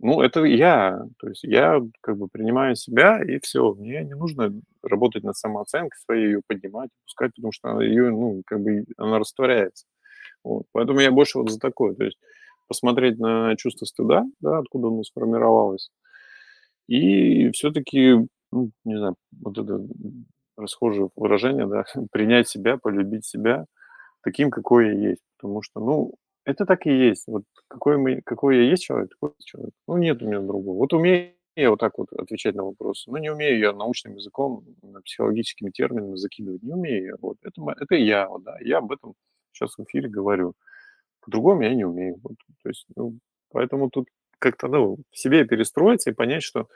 ну, 0.00 0.22
это 0.22 0.44
я. 0.44 1.02
То 1.20 1.28
есть 1.28 1.44
я 1.44 1.80
как 2.02 2.18
бы 2.18 2.28
принимаю 2.28 2.76
себя, 2.76 3.22
и 3.22 3.40
всё. 3.42 3.74
Мне 3.74 4.04
не 4.04 4.14
нужно 4.14 4.52
работать 4.82 5.24
над 5.24 5.36
самооценкой 5.36 5.98
своей, 6.04 6.28
её 6.28 6.40
поднимать, 6.46 6.90
опускать, 7.04 7.32
потому 7.36 7.52
что 7.52 7.70
она 7.70 7.84
её, 7.84 8.10
ну, 8.10 8.42
как 8.46 8.60
бы 8.62 8.86
она 8.98 9.18
растворяется. 9.20 9.86
Вот. 10.44 10.64
Поэтому 10.72 11.00
я 11.00 11.12
больше 11.12 11.38
вот 11.38 11.50
за 11.50 11.60
такое. 11.60 11.94
То 11.94 12.04
есть 12.04 12.18
посмотреть 12.68 13.18
на 13.20 13.56
чувство 13.56 13.86
стыда, 13.86 14.24
да, 14.40 14.58
откуда 14.60 14.88
оно 14.88 15.04
сформировалось, 15.04 15.90
и 16.98 17.50
всё-таки 17.52 18.16
Ну, 18.52 18.70
не 18.84 18.98
знаю, 18.98 19.16
вот 19.42 19.58
это, 19.58 19.80
расхожее 20.56 21.10
выражение, 21.16 21.66
да, 21.68 21.84
принять 22.12 22.48
себя, 22.48 22.78
полюбить 22.78 23.24
себя 23.26 23.66
таким, 24.24 24.50
какой 24.50 24.88
я 24.88 25.10
есть. 25.10 25.22
Потому 25.38 25.62
что, 25.62 25.80
ну, 25.80 26.14
это 26.46 26.66
так 26.66 26.86
и 26.86 26.90
есть. 26.92 27.24
Вот 27.28 27.44
какой 27.68 27.98
мы 27.98 28.22
какой 28.24 28.58
я 28.58 28.64
есть 28.70 28.84
человек, 28.84 29.10
такой 29.10 29.34
человек. 29.44 29.72
Ну, 29.88 29.98
нет 29.98 30.22
у 30.22 30.26
меня 30.28 30.40
другого. 30.40 30.78
Вот 30.78 30.92
умею 30.94 31.32
я 31.56 31.70
вот 31.70 31.80
так 31.80 31.98
вот 31.98 32.12
отвечать 32.14 32.54
на 32.56 32.64
вопросы, 32.64 33.10
но 33.10 33.18
не 33.18 33.30
умею 33.32 33.58
я 33.60 33.72
научным 33.74 34.16
языком, 34.16 34.64
психологическими 35.04 35.70
терминами 35.70 36.16
закидывать. 36.16 36.62
Не 36.64 36.74
умею 36.74 37.04
я. 37.06 37.14
Вот 37.22 37.38
это 37.44 37.62
это 37.80 37.94
я, 37.96 38.28
вот, 38.28 38.44
да. 38.44 38.56
Я 38.62 38.78
об 38.78 38.92
этом 38.92 39.14
сейчас 39.52 39.76
в 39.78 39.84
эфире 39.84 40.08
говорю. 40.10 40.54
По-другому 41.22 41.62
я 41.62 41.74
не 41.74 41.84
умею. 41.86 42.16
Вот, 42.24 42.34
то 42.62 42.68
есть, 42.70 42.86
ну, 42.96 43.18
поэтому 43.52 43.90
тут 43.90 44.06
как-то, 44.40 44.68
ну, 44.68 44.98
в 45.12 45.18
себе 45.18 45.46
перестроиться 45.46 46.10
и 46.10 46.14
понять, 46.14 46.44
что, 46.44 46.68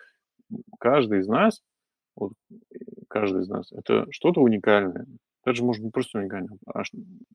каждый 0.80 1.20
из 1.20 1.28
нас, 1.28 1.62
вот, 2.16 2.34
э, 2.52 2.56
каждый 3.08 3.42
из 3.42 3.48
нас- 3.48 3.72
это 3.72 4.06
что-то 4.12 4.40
уникальное. 4.42 5.06
Даже, 5.46 5.64
может, 5.64 5.84
не 5.84 5.90
просто 5.90 6.18
уникальное, 6.20 6.58
а 6.66 6.82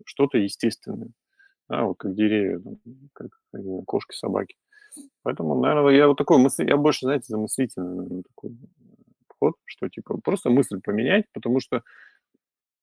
что-то 0.05 0.37
естественное. 0.39 1.09
Да, 1.69 1.85
вот 1.85 1.95
как 1.99 2.15
деревья, 2.15 2.61
как, 3.13 3.29
знаю, 3.53 3.83
кошки, 3.87 4.15
собаки. 4.15 4.55
Поэтому, 5.23 5.59
наверно, 5.61 5.89
я 5.89 6.07
вот 6.09 6.17
такой 6.17 6.39
мысли 6.39 6.67
я 6.67 6.77
больше, 6.77 7.07
знаете, 7.07 7.25
за 7.29 7.37
мыслительный, 7.39 7.95
наверно, 7.95 8.23
такой, 8.23 8.51
подход, 9.27 9.55
что 9.65 9.89
типа 9.89 10.19
просто 10.23 10.49
мысль 10.51 10.81
поменять, 10.83 11.25
потому 11.33 11.59
что 11.61 11.83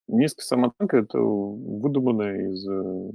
низкая 0.09 0.45
самооценка- 0.45 0.99
это 0.99 1.19
выдуманная 1.19 2.51
из, 2.53 2.67
э, 2.69 3.11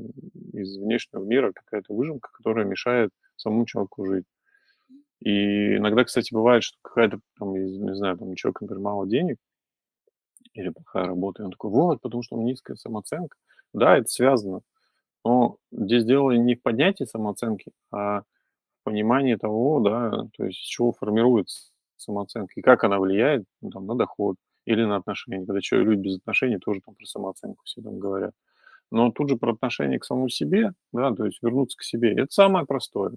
из 0.53 0.77
внешнего 0.77 1.23
мира 1.23 1.53
какая-то 1.53 1.93
выжимка, 1.93 2.29
которая 2.33 2.65
мешает 2.65 3.11
самому 3.37 3.65
человеку 3.65 4.05
жить. 4.05 4.25
И 5.21 5.77
иногда, 5.77 6.03
кстати, 6.05 6.33
бывает, 6.33 6.63
что 6.63 6.77
какая-то 6.81 7.19
там, 7.39 7.53
не 7.53 7.95
знаю, 7.95 8.17
там 8.17 8.29
у 8.29 8.35
человека, 8.35 8.63
например, 8.65 8.83
мало 8.83 9.07
денег 9.07 9.37
или 10.53 10.69
плохая 10.69 11.05
работа, 11.05 11.43
и 11.43 11.45
он 11.45 11.51
такой: 11.51 11.71
"Вот, 11.71 12.01
потому 12.01 12.23
что 12.23 12.35
у 12.35 12.39
меня 12.39 12.51
низкая 12.51 12.75
самооценка". 12.75 13.37
Да, 13.73 13.97
это 13.97 14.07
связано, 14.07 14.61
но 15.25 15.57
здесь 15.71 16.05
дело 16.05 16.31
не 16.31 16.55
в 16.55 16.63
поднятии 16.63 17.05
самооценки, 17.05 17.71
а 17.91 18.21
в 18.21 18.85
понимании 18.85 19.35
того, 19.35 19.79
да, 19.81 20.11
то 20.37 20.45
есть 20.45 20.59
с 20.59 20.67
чего 20.67 20.93
формируется 20.93 21.71
самооценка 21.97 22.53
и 22.57 22.61
как 22.63 22.83
она 22.85 22.99
влияет, 22.99 23.45
ну, 23.61 23.71
там, 23.71 23.87
на 23.87 23.95
доход 23.95 24.37
или 24.65 24.83
на 24.85 24.97
отношения. 24.97 25.45
Когда 25.45 25.61
человек 25.61 25.89
люди 25.91 26.01
без 26.09 26.17
отношений, 26.19 26.59
тоже 26.59 26.81
там 26.85 26.95
про 26.95 27.05
самооценку 27.05 27.63
все 27.65 27.81
там 27.81 27.99
говорят. 27.99 28.33
Но 28.91 29.11
тут 29.11 29.29
же 29.29 29.37
про 29.37 29.53
отношение 29.53 29.99
к 29.99 30.05
самому 30.05 30.29
себе, 30.29 30.73
да, 30.91 31.13
то 31.13 31.25
есть 31.25 31.39
вернуться 31.41 31.77
к 31.77 31.83
себе- 31.83 32.13
это 32.13 32.27
самое 32.31 32.65
простое. 32.65 33.13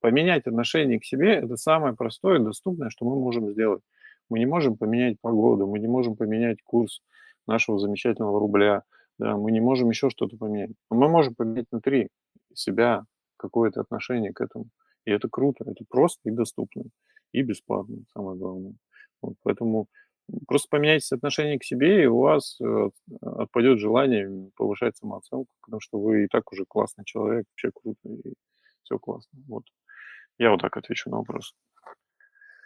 Поменять 0.00 0.46
отношение 0.46 1.00
к 1.00 1.04
себе- 1.04 1.34
это 1.34 1.56
самое 1.56 1.94
простое 1.94 2.40
и 2.40 2.44
доступное, 2.44 2.90
что 2.90 3.04
мы 3.04 3.16
можем 3.16 3.50
сделать. 3.50 3.82
Мы 4.30 4.38
не 4.38 4.46
можем 4.46 4.76
поменять 4.76 5.16
погоду, 5.20 5.66
мы 5.66 5.78
не 5.78 5.88
можем 5.88 6.16
поменять 6.16 6.58
курс 6.62 7.00
нашего 7.46 7.78
замечательного 7.78 8.38
рубля, 8.38 8.82
да, 9.18 9.36
мы 9.36 9.52
не 9.52 9.60
можем 9.60 9.88
еще 9.90 10.10
что-то 10.10 10.36
поменять. 10.36 10.70
Но 10.90 10.96
мы 10.98 11.08
можем 11.08 11.34
поменять 11.34 11.66
внутри 11.70 12.08
себя 12.54 13.04
какое-то 13.36 13.80
отношение 13.80 14.32
к 14.32 14.40
этому. 14.40 14.66
И 15.04 15.10
это 15.10 15.28
круто, 15.30 15.64
это 15.64 15.84
просто 15.88 16.20
и 16.28 16.30
доступно, 16.32 16.84
и 17.32 17.42
бесплатно, 17.42 17.98
самое 18.12 18.38
главное. 18.38 18.74
Вот 19.22 19.34
поэтому, 19.42 19.86
просто 20.46 20.68
поменяйте 20.70 21.14
отношение 21.16 21.58
к 21.58 21.64
себе, 21.64 22.04
и 22.04 22.06
у 22.06 22.18
вас, 22.20 22.58
э, 22.60 22.90
отпадет 23.22 23.78
желание, 23.80 24.50
повышать 24.56 24.96
самооценку, 24.96 25.48
потому 25.62 25.80
что 25.80 26.00
вы 26.00 26.24
и 26.24 26.28
так 26.28 26.52
уже 26.52 26.64
классный 26.68 27.04
человек, 27.04 27.46
вообще 27.52 27.70
круто, 27.74 28.08
и 28.08 28.34
всё 28.84 28.98
классно. 28.98 29.40
Вот. 29.48 29.64
Я 30.38 30.50
вот 30.52 30.60
так 30.62 30.76
отвечу 30.78 31.10
на 31.10 31.18
вопрос. 31.18 31.52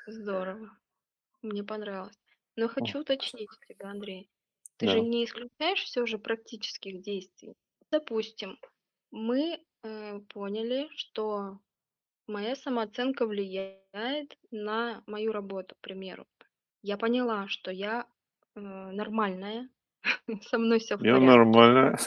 Здорово. 0.06 0.70
Мне 1.42 1.64
понравилось. 1.64 2.18
Но 2.56 2.68
О. 2.80 2.92
хочу 2.92 3.00
уточнить 3.00 3.50
у 3.50 3.72
тебя, 3.74 3.90
Андрей. 3.90 4.30
Ты 4.78 4.88
же 4.88 5.00
Да. 5.00 5.02
не 5.02 5.24
исключаешь 5.24 5.82
всё 5.84 6.06
же 6.06 6.18
практических 6.18 7.02
действий? 7.02 7.54
Допустим, 7.90 8.58
мы, 9.12 9.64
э, 9.84 10.20
поняли, 10.34 10.88
что 10.96 11.60
моя 12.28 12.56
самооценка 12.56 13.26
влияет 13.26 14.38
на 14.50 15.04
мою 15.06 15.32
работу, 15.32 15.76
к 15.76 15.80
примеру. 15.82 16.26
Я 16.84 16.96
поняла, 16.96 17.46
что 17.48 17.70
я, 17.70 18.06
э, 18.56 18.60
нормальная, 18.60 19.68
со 20.42 20.58
мной 20.58 20.80
всё 20.80 20.96
в 20.98 21.00
Я 21.00 21.18
порядке. 21.18 21.38
нормально. 21.38 21.96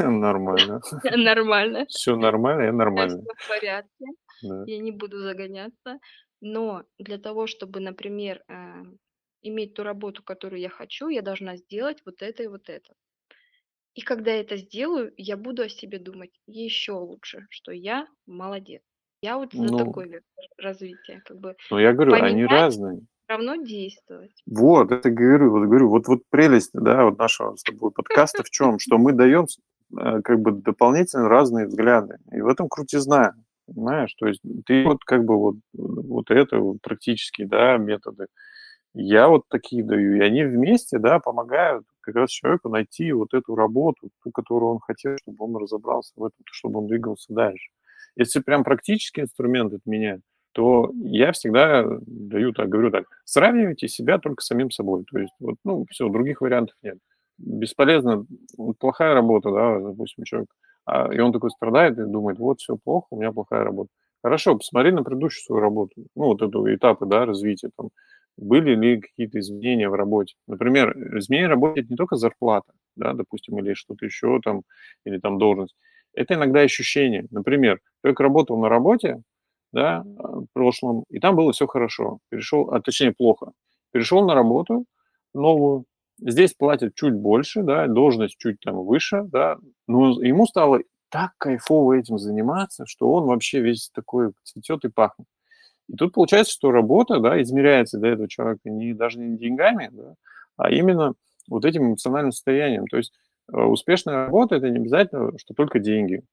Я 1.04 1.18
нормальная. 1.18 1.88
Всё 1.88 2.16
нормально, 2.16 2.64
я 2.64 2.72
нормальный. 2.72 3.28
всё 3.28 3.34
в 3.44 3.48
порядке. 3.48 4.06
Да. 4.42 4.68
Я 4.68 4.80
не 4.80 4.92
буду 4.92 5.20
загоняться. 5.20 6.00
Но 6.42 6.86
для 7.00 7.18
того, 7.20 7.48
чтобы, 7.48 7.80
например, 7.82 8.44
э, 8.50 8.84
иметь 9.44 9.76
ту 9.76 9.84
работу, 9.84 10.24
которую 10.24 10.62
я 10.62 10.70
хочу, 10.70 11.10
я 11.10 11.22
должна 11.24 11.58
сделать 11.58 12.04
вот 12.06 12.22
это 12.24 12.44
и 12.44 12.48
вот 12.48 12.70
это. 12.70 12.96
И 13.96 14.02
когда 14.02 14.32
я 14.34 14.42
это 14.42 14.58
сделаю, 14.58 15.14
я 15.18 15.38
буду 15.38 15.62
о 15.64 15.70
себе 15.70 16.00
думать 16.00 16.32
еще 16.48 16.92
лучше, 16.94 17.48
что 17.50 17.72
я 17.72 18.08
молодец. 18.28 18.84
Я 19.22 19.38
вот 19.38 19.54
за 19.54 19.72
Ну 19.72 19.72
такой 19.72 20.10
вектор 20.10 20.46
развития, 20.58 21.22
как 21.26 21.38
бы 21.40 21.56
Ну, 21.72 21.80
я 21.80 21.94
говорю, 21.94 22.20
они 22.20 22.46
поменять 22.46 22.46
разные. 22.46 23.02
Равно 23.28 23.56
действовать. 23.56 24.32
Вот, 24.46 24.92
это 24.92 25.10
говорю, 25.10 25.52
вот 25.52 25.66
говорю, 25.66 25.90
вот 25.90 26.08
вот 26.08 26.20
прелесть, 26.30 26.72
да, 26.74 27.06
вот 27.06 27.18
нашего 27.18 27.56
с 27.56 27.64
тобой 27.64 27.92
подкаста 27.92 28.44
в 28.44 28.50
чём? 28.50 28.80
Что 28.80 28.98
мы 28.98 29.14
даём 29.14 29.48
с 29.48 29.58
э, 29.98 30.22
как 30.24 30.40
бы 30.40 30.52
дополнительно 30.52 31.28
разные 31.30 31.68
взгляды. 31.68 32.18
И 32.32 32.42
в 32.42 32.48
этом 32.48 32.68
крутизна, 32.70 33.34
понимаешь? 33.68 34.14
То 34.16 34.28
есть 34.28 34.42
ты 34.66 34.84
вот 34.84 35.04
как 35.06 35.26
бы 35.26 35.38
вот 35.38 35.56
вот 35.74 36.32
это 36.32 36.60
вот 36.60 36.78
практические, 36.82 37.48
да, 37.48 37.78
методы. 37.78 38.28
Я 38.94 39.28
вот 39.28 39.44
такие 39.50 39.84
даю, 39.84 40.16
и 40.16 40.20
они 40.22 40.44
вместе, 40.46 41.00
да, 41.00 41.20
помогают 41.20 41.86
как 42.02 42.16
раз 42.16 42.30
человеку 42.32 42.70
найти 42.70 43.12
вот 43.12 43.34
эту 43.34 43.56
работу, 43.56 44.10
ту, 44.24 44.32
которую 44.32 44.74
он 44.74 44.80
хотел, 44.80 45.18
чтобы 45.22 45.46
он 45.46 45.58
разобрался 45.58 46.14
в 46.16 46.24
этом, 46.24 46.40
чтобы 46.52 46.80
он 46.80 46.88
двигался 46.88 47.34
дальше. 47.34 47.72
Если 48.16 48.40
прям 48.40 48.64
практический 48.64 49.22
инструмент 49.22 49.74
от 49.74 49.86
меня, 49.86 50.20
то 50.56 50.92
я 51.04 51.34
всегда 51.34 51.86
даю 52.08 52.54
так, 52.54 52.70
говорю 52.70 52.92
так: 52.92 53.06
сравнивайте 53.26 53.90
себя 53.90 54.20
только 54.20 54.44
с 54.44 54.48
самим 54.48 54.72
собой. 54.72 55.06
То 55.12 55.20
есть 55.20 55.34
вот, 55.42 55.58
ну, 55.66 55.86
всё, 55.92 56.10
других 56.10 56.42
вариантов 56.42 56.76
нет. 56.84 57.00
Бесполезно, 57.40 58.26
плохая 58.80 59.16
работа, 59.16 59.52
да, 59.52 59.80
допустим, 59.82 60.26
человек, 60.26 60.50
а, 60.86 61.14
и 61.14 61.20
он 61.22 61.34
такой 61.34 61.52
страдает 61.52 62.00
и 62.00 62.04
думает: 62.06 62.40
"Вот 62.40 62.62
всё 62.62 62.78
плохо, 62.84 63.08
у 63.12 63.18
меня 63.20 63.34
плохая 63.34 63.64
работа". 63.66 63.90
Хорошо, 64.24 64.58
посмотри 64.58 64.92
на 64.94 65.04
предыдущую 65.04 65.44
свою 65.46 65.62
работу. 65.62 65.94
Ну, 66.18 66.26
вот 66.28 66.42
эту 66.44 66.74
этапы, 66.76 67.06
да, 67.08 67.26
развития 67.28 67.72
там. 67.78 67.90
Были 68.38 68.76
ли 68.76 69.02
какие-то 69.02 69.40
изменения 69.40 69.90
в 69.90 69.96
работе? 69.96 70.36
Например, 70.48 70.92
э, 70.98 71.20
изменение 71.20 71.58
это 71.78 71.88
не 71.90 71.98
только 71.98 72.18
зарплата, 72.18 72.74
да, 72.98 73.14
допустим, 73.14 73.60
или 73.60 73.74
что-то 73.76 74.06
еще 74.06 74.40
там, 74.44 74.64
или 75.06 75.20
там 75.20 75.40
должность. 75.40 75.76
Это 76.16 76.36
иногда 76.36 76.62
ощущение. 76.62 77.28
Например, 77.32 77.80
человек 78.04 78.20
работал 78.22 78.60
на 78.60 78.70
работе, 78.70 79.22
да, 79.76 80.06
а, 80.20 80.42
в 80.42 80.48
прошлом, 80.54 81.06
и 81.12 81.20
там 81.20 81.38
было 81.38 81.54
всё 81.54 81.68
хорошо. 81.68 82.20
Перешел, 82.32 82.72
а 82.74 82.82
точнее 82.82 83.14
плохо. 83.14 83.54
Перешел 83.94 84.26
на 84.28 84.36
работу 84.36 84.86
новую, 85.36 85.86
здесь 86.22 86.56
платят 86.56 86.96
чуть 86.96 87.16
больше, 87.16 87.64
да, 87.64 87.88
должность 87.88 88.38
чуть 88.40 88.60
там 88.62 88.78
выше, 88.86 89.24
да, 89.26 89.58
но 89.88 90.22
ему 90.24 90.48
стало 90.48 90.82
так 91.12 91.34
кайфово 91.40 91.96
этим 92.00 92.20
заниматься, 92.20 92.86
что 92.88 93.12
он 93.14 93.26
вообще 93.26 93.62
весь 93.62 93.90
такой 93.94 94.32
цветет 94.44 94.86
и 94.86 94.90
пахнет. 94.90 95.28
И 95.90 95.96
тут 95.98 96.14
получается, 96.14 96.54
что 96.54 96.72
работа, 96.72 97.20
да, 97.20 97.42
измеряется 97.42 98.00
для 98.00 98.12
этого 98.14 98.30
человека 98.30 98.70
не 98.70 98.94
даже 98.96 99.20
не 99.20 99.38
деньгами, 99.38 99.90
да, 99.94 100.16
а 100.58 100.72
именно 100.72 101.16
вот 101.50 101.66
этим 101.66 101.90
эмоциональным 101.90 102.32
состоянием. 102.34 102.88
То 102.88 102.98
есть, 102.98 103.14
э, 103.54 103.58
успешная 103.62 104.16
работа- 104.28 104.56
это 104.58 104.70
не 104.70 104.78
обязательно, 104.80 105.38
что 105.40 105.54
только 105.56 105.80
деньги 105.80 106.24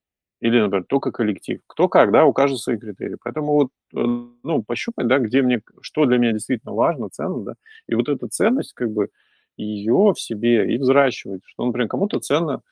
или, 0.42 0.60
например, 0.60 0.86
только 0.88 1.12
коллектив. 1.12 1.60
Кто 1.68 1.88
как, 1.88 2.12
да, 2.12 2.26
у 2.26 2.34
каждого 2.34 2.58
свои 2.58 2.78
критерии. 2.78 3.16
Поэтому 3.24 3.54
вот, 3.54 3.68
э, 3.96 3.98
ну, 4.44 4.64
пощупать, 4.64 5.08
да, 5.08 5.18
где 5.20 5.42
мне 5.42 5.62
что 5.82 6.06
для 6.06 6.18
меня 6.18 6.32
действительно 6.34 6.74
важно, 6.74 7.10
ценно, 7.10 7.44
да, 7.44 7.54
и 7.88 7.96
вот 7.96 8.10
эту 8.10 8.28
ценность, 8.28 8.74
как 8.74 8.92
бы, 8.92 9.10
ее 9.58 10.12
в 10.14 10.20
себе 10.20 10.74
и 10.74 10.78
взращивать. 10.78 11.42
Что, 11.46 11.66
например, 11.66 11.88
кому-то 11.88 12.20
ценно, 12.20 12.62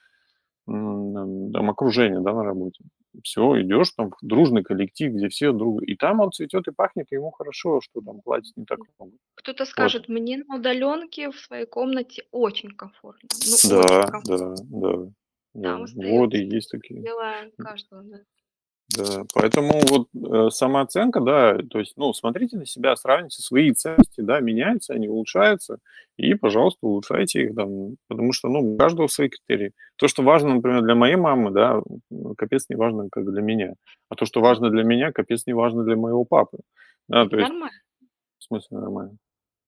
там 0.66 1.70
окружение, 1.70 2.20
да, 2.20 2.32
на 2.34 2.44
работе. 2.44 2.84
Всё, 3.24 3.60
идешь 3.60 3.92
там 3.96 4.10
в 4.12 4.16
дружный 4.22 4.62
коллектив, 4.64 5.12
где 5.14 5.28
все 5.28 5.52
друг 5.52 5.82
и 5.84 5.96
там 5.96 6.20
он 6.20 6.32
цветет 6.32 6.68
и 6.68 6.72
пахнет, 6.72 7.08
и 7.12 7.16
ему 7.16 7.30
хорошо, 7.32 7.80
что 7.82 8.00
там 8.02 8.20
платят 8.22 8.56
не 8.56 8.66
так 8.66 8.80
много. 8.98 9.12
Кто-то 9.36 9.64
Вот. 9.64 9.70
скажет: 9.70 10.08
"Мне 10.08 10.38
на 10.38 10.56
удаленке 10.56 11.30
в 11.30 11.38
своей 11.38 11.66
комнате 11.66 12.24
очень 12.30 12.70
комфортно". 12.70 13.28
Ну, 13.46 13.58
очень 13.64 13.70
Да, 13.70 14.06
комфортно. 14.06 14.38
да, 14.38 14.54
да, 14.68 14.96
да. 14.96 15.12
Там 15.54 15.84
Вот 15.94 16.34
и 16.34 16.44
есть 16.44 16.70
такие. 16.70 17.02
дело 17.02 17.32
каждого, 17.58 18.02
да. 18.02 18.18
Да, 18.96 19.22
поэтому 19.34 19.80
вот, 19.88 20.08
э, 20.14 20.50
самооценка, 20.50 21.20
да, 21.20 21.58
то 21.58 21.78
есть, 21.78 21.92
ну, 21.96 22.12
смотрите 22.12 22.56
на 22.56 22.66
себя, 22.66 22.96
сравните 22.96 23.40
свои 23.40 23.72
ценности, 23.72 24.20
да, 24.20 24.40
меняются 24.40 24.94
они, 24.94 25.08
улучшаются, 25.08 25.78
и, 26.16 26.34
пожалуйста, 26.34 26.86
улучшайте 26.86 27.44
их 27.44 27.54
там. 27.54 27.96
Потому 28.08 28.32
что, 28.32 28.48
ну, 28.48 28.74
у 28.74 28.76
каждого 28.76 29.06
свои 29.06 29.28
критерии. 29.28 29.72
То, 29.96 30.08
что 30.08 30.22
важно, 30.22 30.54
например, 30.54 30.82
для 30.82 30.96
моей 30.96 31.16
мамы, 31.16 31.52
да, 31.52 31.80
капец 32.36 32.66
не 32.68 32.74
важно, 32.74 33.08
как 33.10 33.30
для 33.30 33.42
меня. 33.42 33.74
А 34.08 34.16
то, 34.16 34.24
что 34.24 34.40
важно 34.40 34.70
для 34.70 34.82
меня, 34.82 35.12
капец 35.12 35.46
не 35.46 35.52
важно 35.52 35.84
для 35.84 35.96
моего 35.96 36.24
папы. 36.24 36.58
Да, 37.08 37.26
то 37.28 37.36
есть 37.36 37.48
нормально. 37.48 37.78
В 38.38 38.44
смысле 38.44 38.78
нормально? 38.78 39.16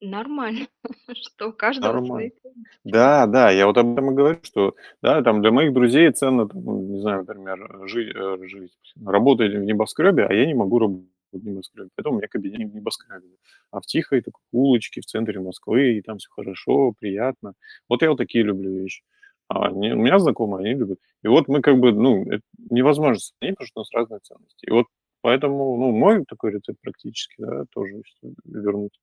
Нормально, 0.02 0.66
что 1.14 1.50
у 1.50 1.52
каждого 1.52 1.92
свои 1.92 2.02
Нормально. 2.02 2.30
ценности. 2.42 2.80
Да, 2.82 3.26
да, 3.26 3.50
я 3.52 3.66
вот 3.66 3.78
об 3.78 3.92
этом 3.92 4.10
и 4.10 4.14
говорю, 4.14 4.40
что, 4.42 4.74
да, 5.00 5.22
там 5.22 5.42
для 5.42 5.52
моих 5.52 5.72
друзей 5.72 6.10
ценно, 6.10 6.48
там, 6.48 6.64
ну, 6.64 6.82
не 6.82 7.00
знаю, 7.00 7.20
например, 7.20 7.84
э, 7.84 7.86
жи 7.86 8.12
э, 8.12 8.38
жить, 8.48 8.72
работать 9.00 9.54
в 9.54 9.62
небоскребе, 9.62 10.26
а 10.26 10.32
я 10.32 10.44
не 10.44 10.54
могу 10.54 10.80
работать 10.80 11.06
в 11.30 11.46
небоскребе, 11.46 11.88
поэтому 11.94 12.16
у 12.16 12.18
меня 12.18 12.26
кабинет 12.26 12.68
в 12.68 12.74
небоскребе, 12.74 13.28
а 13.70 13.80
в 13.80 13.86
тихой 13.86 14.22
такой 14.22 14.42
улочке 14.50 15.00
в 15.00 15.06
центре 15.06 15.38
Москвы, 15.38 15.92
и 15.92 16.02
там 16.02 16.18
все 16.18 16.28
хорошо, 16.30 16.94
приятно. 16.98 17.54
Вот 17.88 18.02
я 18.02 18.10
вот 18.10 18.18
такие 18.18 18.42
люблю 18.42 18.72
вещи. 18.72 19.04
А 19.46 19.68
они 19.68 19.92
у 19.92 19.98
меня 19.98 20.18
знакомые, 20.18 20.70
они 20.70 20.80
любят. 20.80 20.98
И 21.22 21.28
вот 21.28 21.46
мы 21.46 21.60
как 21.60 21.78
бы, 21.78 21.92
ну, 21.92 22.24
это 22.24 22.42
невозможно 22.70 23.20
сравнить, 23.20 23.56
потому 23.56 23.66
что 23.66 23.80
у 23.80 23.82
нас 23.82 23.92
разные 23.92 24.20
ценности. 24.20 24.66
И 24.66 24.70
вот 24.70 24.86
поэтому, 25.20 25.76
ну, 25.76 25.92
мой 25.92 26.24
такой 26.26 26.52
рецепт 26.52 26.80
практически, 26.80 27.34
да, 27.38 27.66
тоже 27.72 28.02
вернуть 28.44 28.98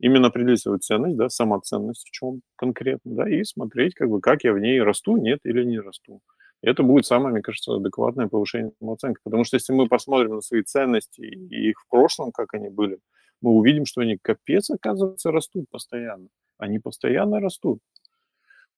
Именно 0.00 0.28
определить 0.28 0.60
свою 0.60 0.78
ценность, 0.78 1.16
да, 1.16 1.28
самоценность 1.28 2.08
в 2.08 2.10
чем 2.10 2.40
конкретно, 2.56 3.14
да, 3.16 3.28
и 3.28 3.44
смотреть, 3.44 3.94
как 3.94 4.08
бы, 4.08 4.20
как 4.20 4.44
я 4.44 4.54
в 4.54 4.58
ней 4.58 4.80
расту, 4.80 5.18
нет 5.18 5.40
или 5.44 5.62
не 5.62 5.78
расту. 5.78 6.22
И 6.62 6.68
это 6.68 6.82
будет 6.82 7.04
самое, 7.04 7.32
мне 7.32 7.42
кажется, 7.42 7.74
адекватное 7.74 8.26
повышение 8.26 8.72
самооценки. 8.78 9.20
Потому 9.22 9.44
что 9.44 9.56
если 9.56 9.74
мы 9.74 9.88
посмотрим 9.88 10.36
на 10.36 10.40
свои 10.40 10.62
ценности 10.62 11.20
и 11.20 11.70
их 11.70 11.80
в 11.80 11.88
прошлом, 11.88 12.32
как 12.32 12.54
они 12.54 12.70
были, 12.70 12.98
мы 13.42 13.50
увидим, 13.52 13.84
что 13.84 14.00
они 14.00 14.16
капец, 14.16 14.70
оказывается, 14.70 15.32
растут 15.32 15.66
постоянно. 15.70 16.28
Они 16.56 16.78
постоянно 16.78 17.40
растут. 17.40 17.80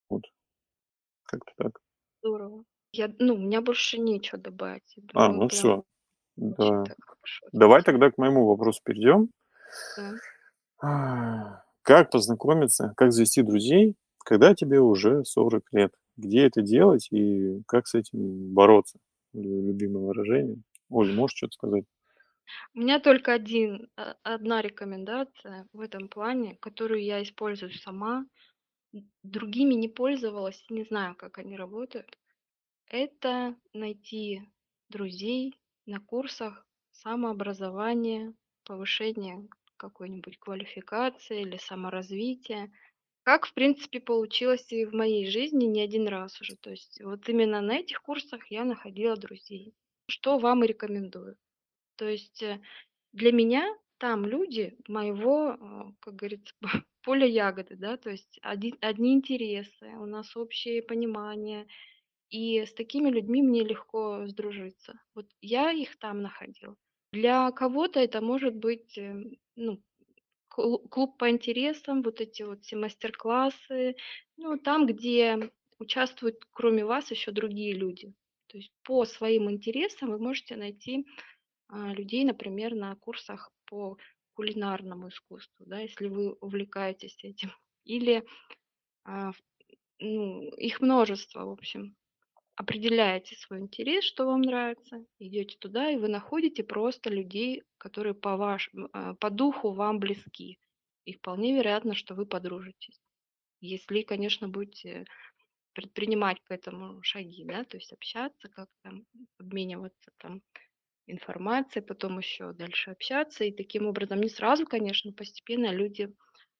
Вот. 0.08 0.22
Как-то 1.22 1.52
так. 1.56 1.78
Здорово. 2.20 2.64
Я, 2.92 3.12
ну, 3.18 3.34
у 3.34 3.38
меня 3.38 3.62
больше 3.62 3.98
нечего 3.98 4.38
добавить. 4.38 4.82
А, 5.14 5.28
думаю, 5.28 5.32
ну 5.32 5.48
прям 5.48 5.48
все. 5.48 5.84
Да. 6.36 6.84
так 6.84 6.96
Давай 7.52 7.82
тогда 7.82 8.10
к 8.10 8.18
моему 8.18 8.46
вопросу 8.46 8.80
перейдем. 8.84 9.30
Да. 9.96 10.14
А, 10.82 11.62
Как 11.82 12.10
познакомиться, 12.10 12.92
как 12.96 13.12
завести 13.12 13.42
друзей, 13.42 13.96
когда 14.24 14.54
тебе 14.54 14.80
уже 14.80 15.24
40 15.24 15.64
лет? 15.72 15.92
Где 16.16 16.46
это 16.46 16.62
делать 16.62 17.08
и 17.10 17.62
как 17.66 17.86
с 17.86 17.94
этим 17.94 18.52
бороться? 18.54 18.98
Лю- 19.32 19.66
Любимое 19.66 20.04
выражение. 20.04 20.58
Оль, 20.90 21.12
можешь 21.12 21.36
что-то 21.36 21.52
сказать? 21.54 21.84
У 22.74 22.80
меня 22.80 23.00
только 23.00 23.32
один, 23.32 23.88
а, 23.96 24.14
одна 24.22 24.60
рекомендация 24.62 25.66
в 25.72 25.80
этом 25.80 26.08
плане, 26.08 26.56
которую 26.56 27.02
я 27.02 27.22
использую 27.22 27.72
сама. 27.72 28.26
Другими 29.22 29.74
не 29.74 29.88
пользовалась, 29.88 30.64
не 30.70 30.84
знаю, 30.84 31.16
как 31.16 31.38
они 31.38 31.56
работают. 31.56 32.18
Это 32.88 33.56
найти 33.74 34.42
друзей 34.90 35.56
на 35.86 36.00
курсах 36.00 36.66
самообразования, 36.92 38.34
повышения 38.64 39.48
какой-нибудь 39.82 40.38
квалификации 40.38 41.42
или 41.42 41.56
саморазвития. 41.56 42.70
Как, 43.24 43.46
в 43.46 43.54
принципе, 43.54 44.00
получилось 44.00 44.72
и 44.72 44.86
в 44.86 44.94
моей 44.94 45.26
жизни 45.30 45.64
не 45.64 45.82
один 45.82 46.08
раз 46.08 46.40
уже. 46.40 46.56
То 46.56 46.70
есть 46.70 47.00
вот 47.02 47.28
именно 47.28 47.60
на 47.60 47.76
этих 47.78 48.00
курсах 48.02 48.50
я 48.50 48.64
находила 48.64 49.16
друзей. 49.16 49.74
Что 50.08 50.38
вам 50.38 50.64
и 50.64 50.68
рекомендую. 50.68 51.36
То 51.96 52.08
есть 52.08 52.42
э, 52.42 52.60
для 53.12 53.32
меня 53.32 53.64
там 53.98 54.24
люди 54.26 54.76
моего, 54.88 55.50
а, 55.50 55.92
как 56.00 56.16
говорится, 56.16 56.54
поля 57.02 57.26
ягоды, 57.26 57.76
да, 57.76 57.96
то 57.96 58.10
есть 58.10 58.38
один- 58.42 58.78
одни 58.80 59.14
интересы, 59.14 59.86
у 59.98 60.06
нас 60.06 60.36
общее 60.36 60.82
понимание, 60.82 61.66
и 62.30 62.64
с 62.64 62.72
такими 62.72 63.10
людьми 63.10 63.42
мне 63.42 63.62
легко 63.62 64.26
сдружиться. 64.26 64.94
Вот 65.14 65.26
я 65.40 65.70
их 65.70 65.98
там 65.98 66.22
находила. 66.22 66.76
Для 67.12 67.52
кого-то 67.52 68.00
это 68.00 68.22
может 68.22 68.56
быть, 68.56 68.96
эм, 68.96 69.36
ну, 69.56 69.82
клу- 70.48 70.86
клуб 70.88 71.18
по 71.18 71.30
интересам, 71.30 72.02
вот 72.02 72.20
эти 72.20 72.42
вот 72.42 72.62
все 72.64 72.76
мастер-классы, 72.76 73.96
ну, 74.36 74.58
там, 74.58 74.86
где 74.86 75.50
участвуют, 75.78 76.44
кроме 76.52 76.84
вас, 76.84 77.10
еще 77.10 77.32
другие 77.32 77.74
люди. 77.74 78.12
То 78.48 78.58
есть 78.58 78.72
по 78.82 79.04
своим 79.04 79.50
интересам 79.50 80.10
вы 80.10 80.18
можете 80.18 80.56
найти 80.56 81.06
а, 81.68 81.92
людей, 81.94 82.24
например, 82.24 82.74
на 82.74 82.94
курсах 82.96 83.50
по 83.66 83.96
кулинарному 84.34 85.08
искусству, 85.08 85.64
да, 85.66 85.80
если 85.80 86.08
вы 86.08 86.32
увлекаетесь 86.32 87.16
этим. 87.22 87.50
Или 87.84 88.24
а, 89.04 89.32
ну, 89.98 90.48
их 90.56 90.80
множество, 90.80 91.44
в 91.44 91.50
общем 91.50 91.96
определяете 92.62 93.36
свой 93.36 93.60
интерес, 93.60 94.04
что 94.04 94.26
вам 94.26 94.42
нравится, 94.42 95.04
идете 95.18 95.56
туда, 95.58 95.90
и 95.90 95.96
вы 95.96 96.08
находите 96.08 96.64
просто 96.64 97.10
людей, 97.10 97.62
которые 97.78 98.14
по, 98.14 98.36
ваш, 98.36 98.70
а, 98.92 99.14
по 99.14 99.30
духу 99.30 99.72
вам 99.72 99.98
близки. 99.98 100.58
И 101.04 101.12
вполне 101.14 101.54
вероятно, 101.54 101.94
что 101.94 102.14
вы 102.14 102.26
подружитесь. 102.26 103.00
Если, 103.60 104.02
конечно, 104.02 104.48
будете 104.48 105.04
предпринимать 105.72 106.40
к 106.42 106.50
этому 106.50 107.02
шаги, 107.02 107.44
да, 107.44 107.64
то 107.64 107.76
есть 107.76 107.92
общаться 107.92 108.48
как-то, 108.48 108.92
обмениваться 109.38 110.12
там 110.18 110.42
информацией, 111.06 111.84
потом 111.84 112.18
еще 112.18 112.52
дальше 112.52 112.90
общаться. 112.90 113.44
И 113.44 113.52
таким 113.52 113.86
образом, 113.86 114.20
не 114.20 114.28
сразу, 114.28 114.66
конечно, 114.66 115.12
постепенно 115.12 115.72
люди 115.72 116.14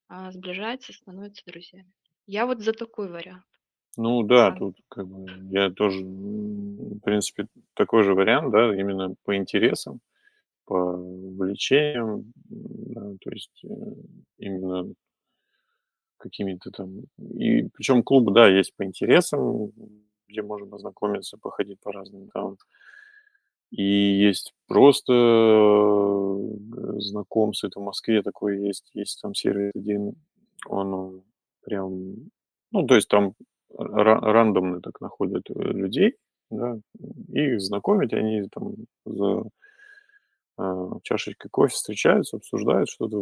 а, 0.09 0.33
сближаются, 0.33 0.93
становятся 0.93 1.45
друзьями. 1.47 1.93
Я 2.27 2.47
вот 2.47 2.61
за 2.61 2.73
такой 2.73 3.09
вариант. 3.09 3.45
Ну 3.97 4.23
да, 4.23 4.47
А, 4.49 4.53
тут 4.53 4.77
как 4.89 5.07
бы 5.07 5.27
я 5.51 5.71
тоже, 5.71 6.03
в 6.03 6.99
принципе, 7.01 7.47
такой 7.75 8.03
же 8.05 8.15
вариант, 8.15 8.51
да, 8.51 8.75
именно 8.75 9.15
по 9.25 9.37
интересам, 9.37 10.01
по 10.67 10.75
увлечениям, 10.77 12.33
да, 12.47 13.03
то 13.21 13.31
есть 13.31 13.65
э, 13.65 13.69
именно 14.39 14.95
какими-то 16.19 16.71
там. 16.71 17.01
И 17.19 17.69
причем 17.75 18.03
клубы, 18.03 18.33
да, 18.33 18.49
есть 18.49 18.75
по 18.77 18.85
интересам, 18.85 19.73
где 20.29 20.43
можно 20.43 20.67
познакомиться, 20.69 21.37
походить 21.39 21.81
по 21.81 21.93
разным 21.93 22.29
там 22.29 22.57
И 23.71 23.83
есть 23.83 24.53
просто, 24.67 25.13
э, 25.15 27.01
знакомство. 27.01 27.67
Это 27.69 27.81
в 27.81 27.85
Москве 27.85 28.23
такой 28.23 28.59
есть. 28.67 28.91
Есть 28.95 29.21
там 29.23 29.35
сервис 29.35 29.73
один. 29.75 30.15
Он, 30.69 31.23
прям, 31.65 32.15
ну, 32.71 32.87
то 32.87 32.95
есть 32.95 33.09
там 33.09 33.35
рандомно 33.79 34.81
так 34.81 35.01
находят, 35.01 35.51
э, 35.51 35.55
людей, 35.55 36.15
да, 36.51 36.79
и 37.33 37.55
их 37.55 37.61
знакомить. 37.61 38.13
Они 38.13 38.49
там 38.53 38.75
за, 39.05 39.45
а, 40.59 40.99
чашечкой 41.03 41.51
кофе 41.51 41.75
встречаются, 41.75 42.37
обсуждают 42.37 42.89
что-то, 42.91 43.19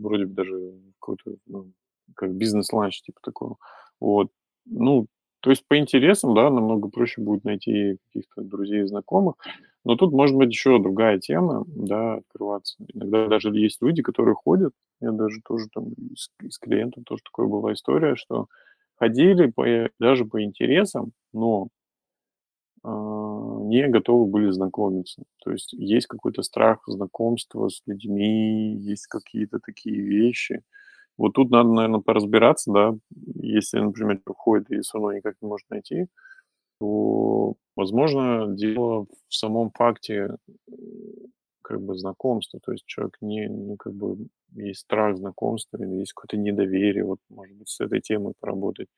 вроде 0.00 0.26
бы 0.26 0.34
даже 0.34 0.72
какой-то, 1.00 1.36
ну, 1.46 1.72
как 2.14 2.34
бизнес-ланч 2.34 3.02
типа 3.02 3.20
такого. 3.22 3.56
Вот. 4.00 4.28
Ну, 4.66 5.06
то 5.40 5.50
есть 5.50 5.64
по 5.68 5.78
интересам, 5.78 6.34
да, 6.34 6.50
намного 6.50 6.88
проще 6.88 7.20
будет 7.20 7.44
найти 7.44 7.98
каких-то 8.06 8.42
друзей 8.42 8.82
и 8.82 8.86
знакомых. 8.86 9.36
Но 9.84 9.96
тут 9.96 10.12
может 10.12 10.36
быть 10.36 10.48
еще 10.50 10.78
другая 10.78 11.18
тема, 11.18 11.64
да, 11.66 12.14
открываться. 12.14 12.76
Иногда 12.94 13.28
даже 13.28 13.50
есть 13.50 13.82
люди, 13.82 14.02
которые 14.02 14.34
ходят, 14.34 14.72
я 15.00 15.10
даже 15.12 15.40
тоже 15.46 15.66
там 15.72 15.92
из, 15.92 16.30
из 16.42 16.58
клиентов 16.58 17.04
тоже 17.04 17.22
такое 17.22 17.46
была 17.46 17.74
история, 17.74 18.16
что 18.16 18.46
ходили 18.96 19.46
по, 19.46 19.64
даже 20.00 20.24
по 20.24 20.42
интересам, 20.42 21.12
но 21.32 21.68
а, 22.82 22.90
не 23.62 23.88
готовы 23.88 24.26
были 24.26 24.50
знакомиться. 24.50 25.22
То 25.44 25.50
есть 25.52 25.72
есть 25.72 26.06
какой-то 26.06 26.42
страх 26.42 26.80
знакомства 26.86 27.68
с 27.68 27.82
людьми, 27.86 28.74
есть 28.76 29.06
какие-то 29.06 29.58
такие 29.64 30.00
вещи. 30.00 30.62
Вот 31.18 31.34
тут 31.34 31.50
надо, 31.50 31.70
наверное, 31.70 32.00
поразбираться, 32.00 32.72
да, 32.72 32.94
если, 33.36 33.80
например, 33.80 34.20
уходит 34.26 34.70
и 34.70 34.80
все 34.82 34.98
равно 34.98 35.14
никак 35.14 35.36
не 35.42 35.48
может 35.48 35.68
найти, 35.70 36.06
то, 36.80 37.54
возможно, 37.76 38.48
дело 38.56 39.06
в 39.28 39.34
самом 39.34 39.70
факте, 39.72 40.36
м, 40.68 40.76
как 41.64 41.82
бы 41.82 41.96
знакомства. 41.96 42.60
То 42.62 42.72
есть 42.72 42.84
человек 42.86 43.16
не, 43.22 43.48
ну, 43.48 43.76
как 43.76 43.94
бы 43.94 44.18
есть 44.54 44.82
страх 44.82 45.16
знакомства 45.18 45.82
есть 45.82 46.12
какое-то 46.12 46.36
недоверие, 46.36 47.04
вот, 47.04 47.18
может 47.30 47.56
быть, 47.56 47.68
с 47.68 47.80
этой 47.80 48.00
темой 48.00 48.34
поработать. 48.40 48.88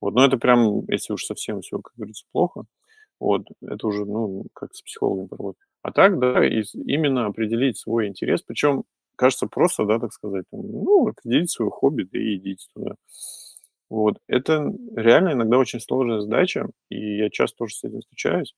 Вот, 0.00 0.14
но 0.14 0.24
это 0.26 0.38
прям, 0.38 0.84
если 0.88 1.12
уж 1.14 1.24
совсем 1.24 1.60
все, 1.62 1.80
как 1.80 1.94
говорится, 1.96 2.24
плохо, 2.32 2.64
вот, 3.20 3.46
это 3.62 3.86
уже, 3.86 4.04
ну, 4.04 4.46
как 4.54 4.74
с 4.74 4.82
психологом 4.82 5.28
поработать. 5.28 5.62
А 5.82 5.92
так, 5.92 6.18
да, 6.18 6.46
из 6.46 6.74
именно 6.74 7.26
определить 7.26 7.78
свой 7.78 8.08
интерес, 8.08 8.42
причем, 8.42 8.84
кажется, 9.16 9.46
просто, 9.46 9.84
да, 9.86 9.98
так 9.98 10.12
сказать, 10.12 10.46
ну, 10.52 11.08
определить 11.08 11.50
свое 11.50 11.70
хобби, 11.70 12.04
да 12.10 12.18
и 12.18 12.36
идите 12.36 12.66
туда. 12.74 12.94
Вот. 13.88 14.18
Это 14.26 14.72
реально 14.96 15.32
иногда 15.32 15.58
очень 15.58 15.80
сложная 15.80 16.20
задача, 16.20 16.68
и 16.90 17.18
я 17.18 17.30
часто 17.30 17.58
тоже 17.58 17.76
с 17.76 17.84
этим 17.84 18.00
встречаюсь, 18.00 18.54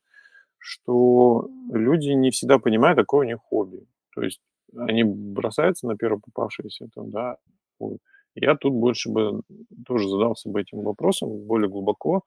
что 0.58 1.48
люди 1.72 2.10
не 2.10 2.30
всегда 2.30 2.58
понимают, 2.58 2.98
какое 2.98 3.26
у 3.26 3.28
них 3.28 3.38
хобби. 3.38 3.86
То 4.14 4.22
есть 4.22 4.40
они 4.76 5.04
бросаются 5.04 5.86
на 5.86 5.96
первое 5.96 6.20
попавшееся 6.20 6.88
там, 6.94 7.10
да. 7.10 7.36
Вот. 7.78 7.98
Я 8.34 8.54
тут 8.56 8.72
больше 8.74 9.10
бы 9.10 9.42
тоже 9.86 10.08
задался 10.08 10.48
бы 10.48 10.60
этим 10.60 10.82
вопросом 10.82 11.46
более 11.46 11.68
глубоко. 11.68 12.22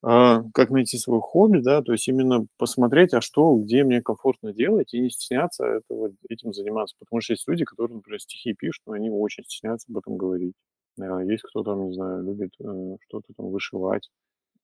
А, 0.00 0.44
как 0.54 0.70
найти 0.70 0.96
свое 0.96 1.20
хобби, 1.20 1.58
да, 1.58 1.82
то 1.82 1.92
есть 1.92 2.06
именно 2.06 2.46
посмотреть, 2.56 3.14
а 3.14 3.20
что, 3.20 3.56
где 3.56 3.82
мне 3.82 4.00
комфортно 4.00 4.52
делать, 4.52 4.94
и 4.94 5.00
не 5.00 5.10
стесняться 5.10 5.64
этого, 5.66 6.12
этим 6.28 6.52
заниматься. 6.52 6.94
Потому 7.00 7.20
что 7.20 7.32
есть 7.32 7.48
люди, 7.48 7.64
которые, 7.64 7.96
например, 7.96 8.20
стихи 8.20 8.54
пишут, 8.54 8.82
но 8.86 8.92
они 8.92 9.10
очень 9.10 9.44
стесняются 9.44 9.86
об 9.90 9.98
этом 9.98 10.16
говорить. 10.16 10.54
А, 11.00 11.22
есть 11.24 11.42
кто 11.42 11.64
там, 11.64 11.88
не 11.88 11.94
знаю, 11.94 12.22
любит 12.24 12.52
э, 12.60 12.96
что-то 13.08 13.32
там 13.36 13.50
вышивать, 13.50 14.08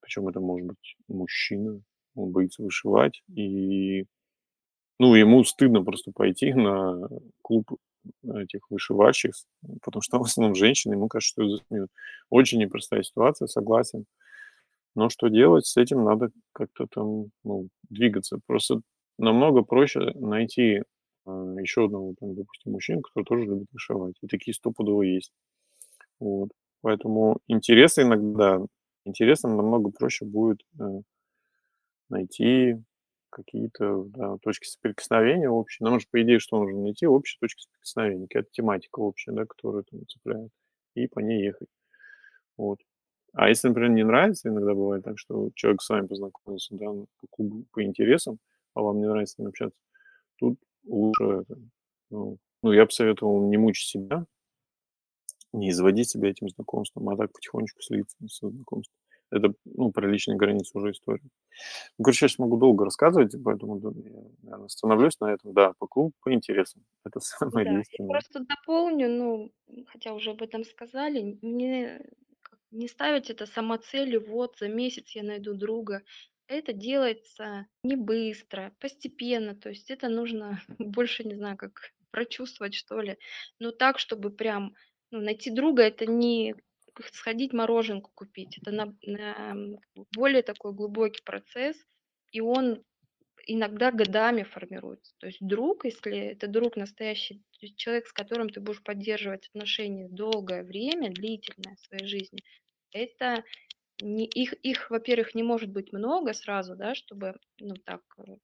причем 0.01 0.29
это 0.29 0.41
может 0.41 0.69
быть 0.69 0.97
мужчина, 1.09 1.81
он 2.15 2.31
боится 2.31 2.63
вышивать, 2.63 3.23
и, 3.29 4.05
ну, 4.99 5.15
ему 5.15 5.45
стыдно 5.45 5.83
просто 5.83 6.13
пойти 6.13 6.53
на 6.53 7.09
клуб 7.43 7.77
этих 8.23 8.61
вышивальщиц, 8.71 9.47
потому 9.83 10.03
что 10.03 10.19
в 10.19 10.23
основном 10.23 10.55
женщины, 10.55 10.95
ему 10.95 11.09
кажется, 11.09 11.33
что 11.33 11.43
ее 11.43 11.57
засмеют. 11.57 11.91
Очень 12.31 12.59
непростая 12.59 13.03
ситуация, 13.03 13.47
согласен. 13.47 14.05
Но 14.95 15.09
что 15.09 15.29
делать? 15.29 15.67
С 15.67 15.77
этим 15.77 16.05
надо 16.05 16.31
как-то 16.53 16.87
там, 16.87 17.31
ну, 17.43 17.69
двигаться. 17.89 18.39
Просто 18.47 18.81
намного 19.19 19.63
проще 19.63 20.13
найти 20.15 20.83
а, 21.27 21.55
еще 21.61 21.87
одного, 21.87 22.15
там, 22.21 22.35
допустим, 22.35 22.73
мужчину, 22.73 23.01
который 23.03 23.25
тоже 23.25 23.45
любит 23.47 23.69
вышивать. 23.73 24.17
И 24.23 24.27
такие 24.27 24.55
стопудово 24.55 25.03
есть. 25.03 25.33
Вот. 26.21 26.51
Поэтому 26.81 27.39
интересы 27.49 28.03
иногда, 28.03 28.61
интересно 29.05 29.55
намного 29.55 29.91
проще 29.91 30.27
будет 30.27 30.61
э, 30.79 31.01
найти 32.15 32.83
какие-то 33.31 34.05
да, 34.05 34.37
точки 34.39 34.67
соприкосновения 34.67 35.51
общие. 35.51 35.85
Ну, 35.85 35.93
может, 35.93 36.09
по 36.11 36.23
идее, 36.23 36.39
что 36.39 36.59
нужно 36.59 36.81
найти? 36.81 37.07
Общие 37.07 37.39
точки 37.41 37.63
соприкосновения, 37.63 38.27
какая-то 38.29 38.51
тематика 38.53 39.01
общая, 39.01 39.33
да, 39.33 39.45
которая 39.45 39.83
там 39.83 40.07
цепляет, 40.07 40.51
и 40.95 41.07
по 41.09 41.19
ней 41.19 41.43
ехать. 41.43 41.69
Вот. 42.57 42.79
А 43.33 43.49
если, 43.49 43.69
например, 43.69 43.91
не 43.91 44.05
нравится, 44.05 44.49
иногда 44.49 44.75
бывает 44.75 45.03
так, 45.03 45.19
что 45.19 45.51
человек 45.57 45.83
с 45.83 45.89
вами 45.89 46.07
познакомился, 46.07 46.77
да, 46.77 46.87
ну, 46.87 47.09
по 47.21 47.27
клубу, 47.29 47.65
по 47.73 47.83
интересам, 47.83 48.39
а 48.75 48.83
вам 48.83 49.01
не 49.01 49.09
нравится 49.09 49.35
с 49.35 49.39
ним 49.39 49.49
общаться, 49.49 49.79
тут 50.39 50.59
лучше 50.87 51.25
это, 51.25 51.59
ну, 52.11 52.39
ну, 52.63 52.73
я 52.73 52.85
бы 52.85 52.93
советовал 52.93 53.49
не 53.49 53.57
мучить 53.57 53.89
себя, 53.89 54.25
не 55.53 55.71
изводить 55.71 56.11
себя 56.11 56.31
этим 56.31 56.49
знакомством, 56.49 57.09
а 57.09 57.17
так 57.17 57.33
потихонечку 57.33 57.83
слиться 57.83 58.17
со 58.29 58.49
знакомством. 58.49 58.97
Это, 59.35 59.53
ну, 59.65 59.91
про 59.91 60.07
личные 60.07 60.37
границы 60.37 60.79
уже 60.79 60.93
история. 60.93 61.23
Ну, 61.99 62.05
короче, 62.05 62.25
я 62.25 62.29
сейчас 62.29 62.39
могу 62.39 62.57
долго 62.57 62.85
рассказывать, 62.85 63.35
поэтому 63.45 63.79
я, 63.79 63.91
наверное, 64.43 64.67
остановлюсь 64.67 65.19
на 65.21 65.33
этом. 65.33 65.53
Да, 65.53 65.73
по 65.79 65.87
клубу, 65.89 66.13
по 66.23 66.33
интересам. 66.33 66.85
Это 67.05 67.19
самое 67.21 67.65
Да, 67.65 67.83
я 67.91 68.07
просто 68.07 68.41
дополню, 68.41 69.09
ну, 69.09 69.53
хотя 69.87 70.15
уже 70.15 70.31
об 70.31 70.43
этом 70.43 70.65
сказали, 70.65 71.39
не, 71.43 72.01
не 72.71 72.89
ставить 72.89 73.31
это 73.31 73.47
самоцелью, 73.47 74.25
вот 74.25 74.57
за 74.59 74.69
месяц 74.69 75.11
я 75.11 75.25
найду 75.25 75.55
друга. 75.55 76.03
Это 76.47 76.73
делается 76.73 77.67
не 77.83 77.97
быстро, 77.97 78.73
постепенно, 78.79 79.57
то 79.57 79.71
есть 79.71 79.91
это 79.91 80.09
нужно 80.09 80.61
больше, 80.79 81.25
не 81.25 81.35
знаю, 81.35 81.57
как 81.57 81.93
прочувствовать, 82.13 82.75
что 82.75 83.01
ли. 83.01 83.19
Но 83.59 83.73
так, 83.73 83.99
чтобы 83.99 84.31
прям, 84.31 84.75
ну, 85.11 85.21
найти 85.21 85.51
друга, 85.51 85.83
это 85.83 86.07
не 86.07 86.55
сходить 87.13 87.53
мороженку 87.53 88.11
купить, 88.15 88.59
это 88.59 88.71
на, 88.71 88.97
на, 89.03 89.79
более 90.15 90.43
такой 90.43 90.73
глубокий 90.73 91.23
процесс, 91.23 91.77
и 92.33 92.41
он 92.41 92.83
иногда 93.47 93.91
годами 93.93 94.43
формируется. 94.43 95.15
То 95.19 95.27
есть 95.27 95.39
друг, 95.41 95.85
если 95.85 96.17
это 96.17 96.49
друг 96.49 96.77
настоящий, 96.77 97.43
человек, 97.77 98.07
с 98.07 98.13
которым 98.13 98.49
ты 98.49 98.61
будешь 98.61 98.83
поддерживать 98.83 99.49
отношения 99.49 100.09
долгое 100.09 100.63
время, 100.63 101.13
длительное 101.13 101.77
в 101.77 101.81
своей 101.81 102.07
жизни, 102.07 102.43
это 102.93 103.45
не, 104.03 104.27
их, 104.27 104.55
их, 104.55 104.91
во-первых, 104.91 105.35
не 105.35 105.43
может 105.43 105.71
быть 105.71 105.93
много 105.93 106.33
сразу, 106.33 106.77
да, 106.77 106.95
чтобы, 106.95 107.39
ну, 107.59 107.75
так, 107.77 108.03
э, 108.19 108.37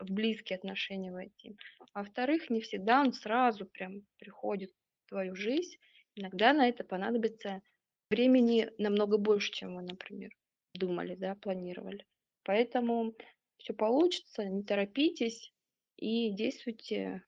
в 0.00 0.12
близкие 0.12 0.56
отношения 0.56 1.12
войти. 1.12 1.56
А 1.92 2.02
во-вторых, 2.02 2.50
не 2.50 2.60
всегда 2.60 3.00
он 3.00 3.12
сразу 3.12 3.66
прям 3.66 4.02
приходит 4.18 4.70
в 4.70 5.08
твою 5.08 5.34
жизнь. 5.34 5.76
Иногда 6.14 6.52
на 6.52 6.68
это 6.68 6.84
понадобится 6.84 7.62
времени 8.10 8.70
намного 8.78 9.18
больше, 9.18 9.52
чем 9.52 9.76
вы, 9.76 9.82
например, 9.82 10.30
думали, 10.74 11.14
да, 11.14 11.34
планировали. 11.34 12.04
Поэтому 12.44 13.14
все 13.58 13.72
получится, 13.74 14.44
не 14.44 14.62
торопитесь 14.62 15.52
и 15.96 16.30
действуйте 16.30 17.22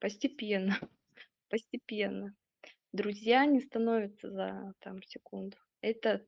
постепенно, 0.00 0.78
постепенно. 1.50 2.34
Друзья 2.92 3.44
не 3.46 3.60
становятся 3.60 4.30
за 4.30 4.74
там 4.80 5.02
секунду. 5.02 5.56
Это 5.80 6.26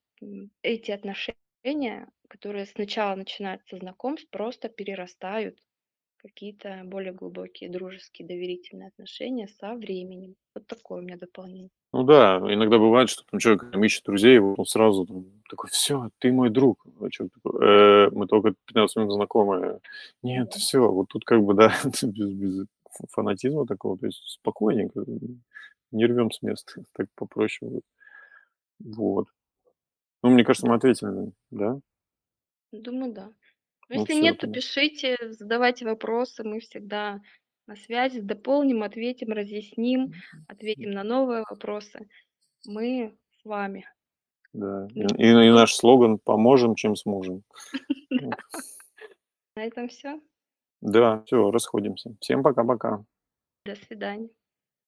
эти 0.63 0.91
отношения, 0.91 2.09
которые 2.29 2.67
сначала 2.67 3.15
начинаются 3.15 3.77
знакомств, 3.79 4.29
просто 4.31 4.69
перерастают 4.69 5.59
какие-то 6.19 6.83
более 6.85 7.13
глубокие 7.13 7.71
дружеские 7.71 8.27
доверительные 8.29 8.89
отношения 8.89 9.49
со 9.49 9.75
временем. 9.75 10.37
Вот 10.55 10.67
такое 10.67 11.01
у 11.01 11.05
меня 11.05 11.17
дополнение. 11.17 11.71
Ну 11.93 12.03
да, 12.03 12.39
иногда 12.39 12.79
бывает, 12.79 13.09
что 13.09 13.25
там 13.31 13.41
человек 13.41 13.71
там 13.71 13.83
ищет 13.85 14.05
друзей, 14.05 14.39
вот 14.39 14.59
он 14.59 14.67
сразу 14.67 15.07
там 15.07 15.25
такой, 15.49 15.71
все, 15.71 16.11
ты 16.19 16.33
мой 16.33 16.51
друг. 16.51 16.85
А 17.01 17.09
человек 17.09 17.35
такой, 17.35 17.65
«Э, 17.65 18.11
мы 18.11 18.27
только 18.27 18.55
15 18.67 18.97
минут 18.97 19.13
знакомы. 19.13 19.81
Нет, 20.23 20.53
все, 20.55 20.91
вот 20.91 21.09
тут 21.09 21.25
как 21.25 21.43
бы, 21.43 21.55
да, 21.55 21.73
без, 22.03 22.33
без 22.33 22.67
фанатизма 23.11 23.67
такого, 23.67 23.99
то 23.99 24.07
есть 24.07 24.23
спокойненько, 24.27 25.05
не 25.93 26.07
рвем 26.07 26.31
с 26.31 26.43
места, 26.43 26.85
так 26.93 27.09
попроще 27.15 27.71
будет. 27.71 27.85
Вот. 28.79 29.29
Ну, 30.23 30.31
мне 30.31 30.45
кажется, 30.45 30.67
мы 30.67 30.75
ответили, 30.75 31.33
да? 31.51 31.79
Думаю, 32.73 33.13
да. 33.13 33.33
Ну 33.89 34.01
если 34.01 34.15
все, 34.15 34.21
нет, 34.21 34.39
то 34.39 34.49
пишите, 34.49 35.17
задавайте 35.31 35.85
вопросы. 35.85 36.43
Мы 36.43 36.59
всегда 36.59 37.21
на 37.67 37.77
связи. 37.77 38.21
Дополним, 38.21 38.83
ответим, 38.83 39.33
разъясним, 39.33 40.13
ответим 40.49 40.91
на 40.91 41.03
новые 41.05 41.45
вопросы. 41.49 42.09
Мы 42.67 43.17
с 43.41 43.45
вами. 43.45 43.87
да. 44.53 44.89
И, 44.95 45.01
и- 45.01 45.51
наш 45.51 45.75
слоган 45.75 46.19
«Поможем, 46.19 46.75
чем 46.75 46.97
сможем». 46.97 47.43
На 49.57 49.65
этом 49.65 49.89
все. 49.89 50.21
Да, 50.83 51.23
все, 51.25 51.51
расходимся. 51.51 52.15
Всем 52.21 52.43
пока-пока. 52.43 53.05
До 53.65 53.75
свидания. 53.75 54.29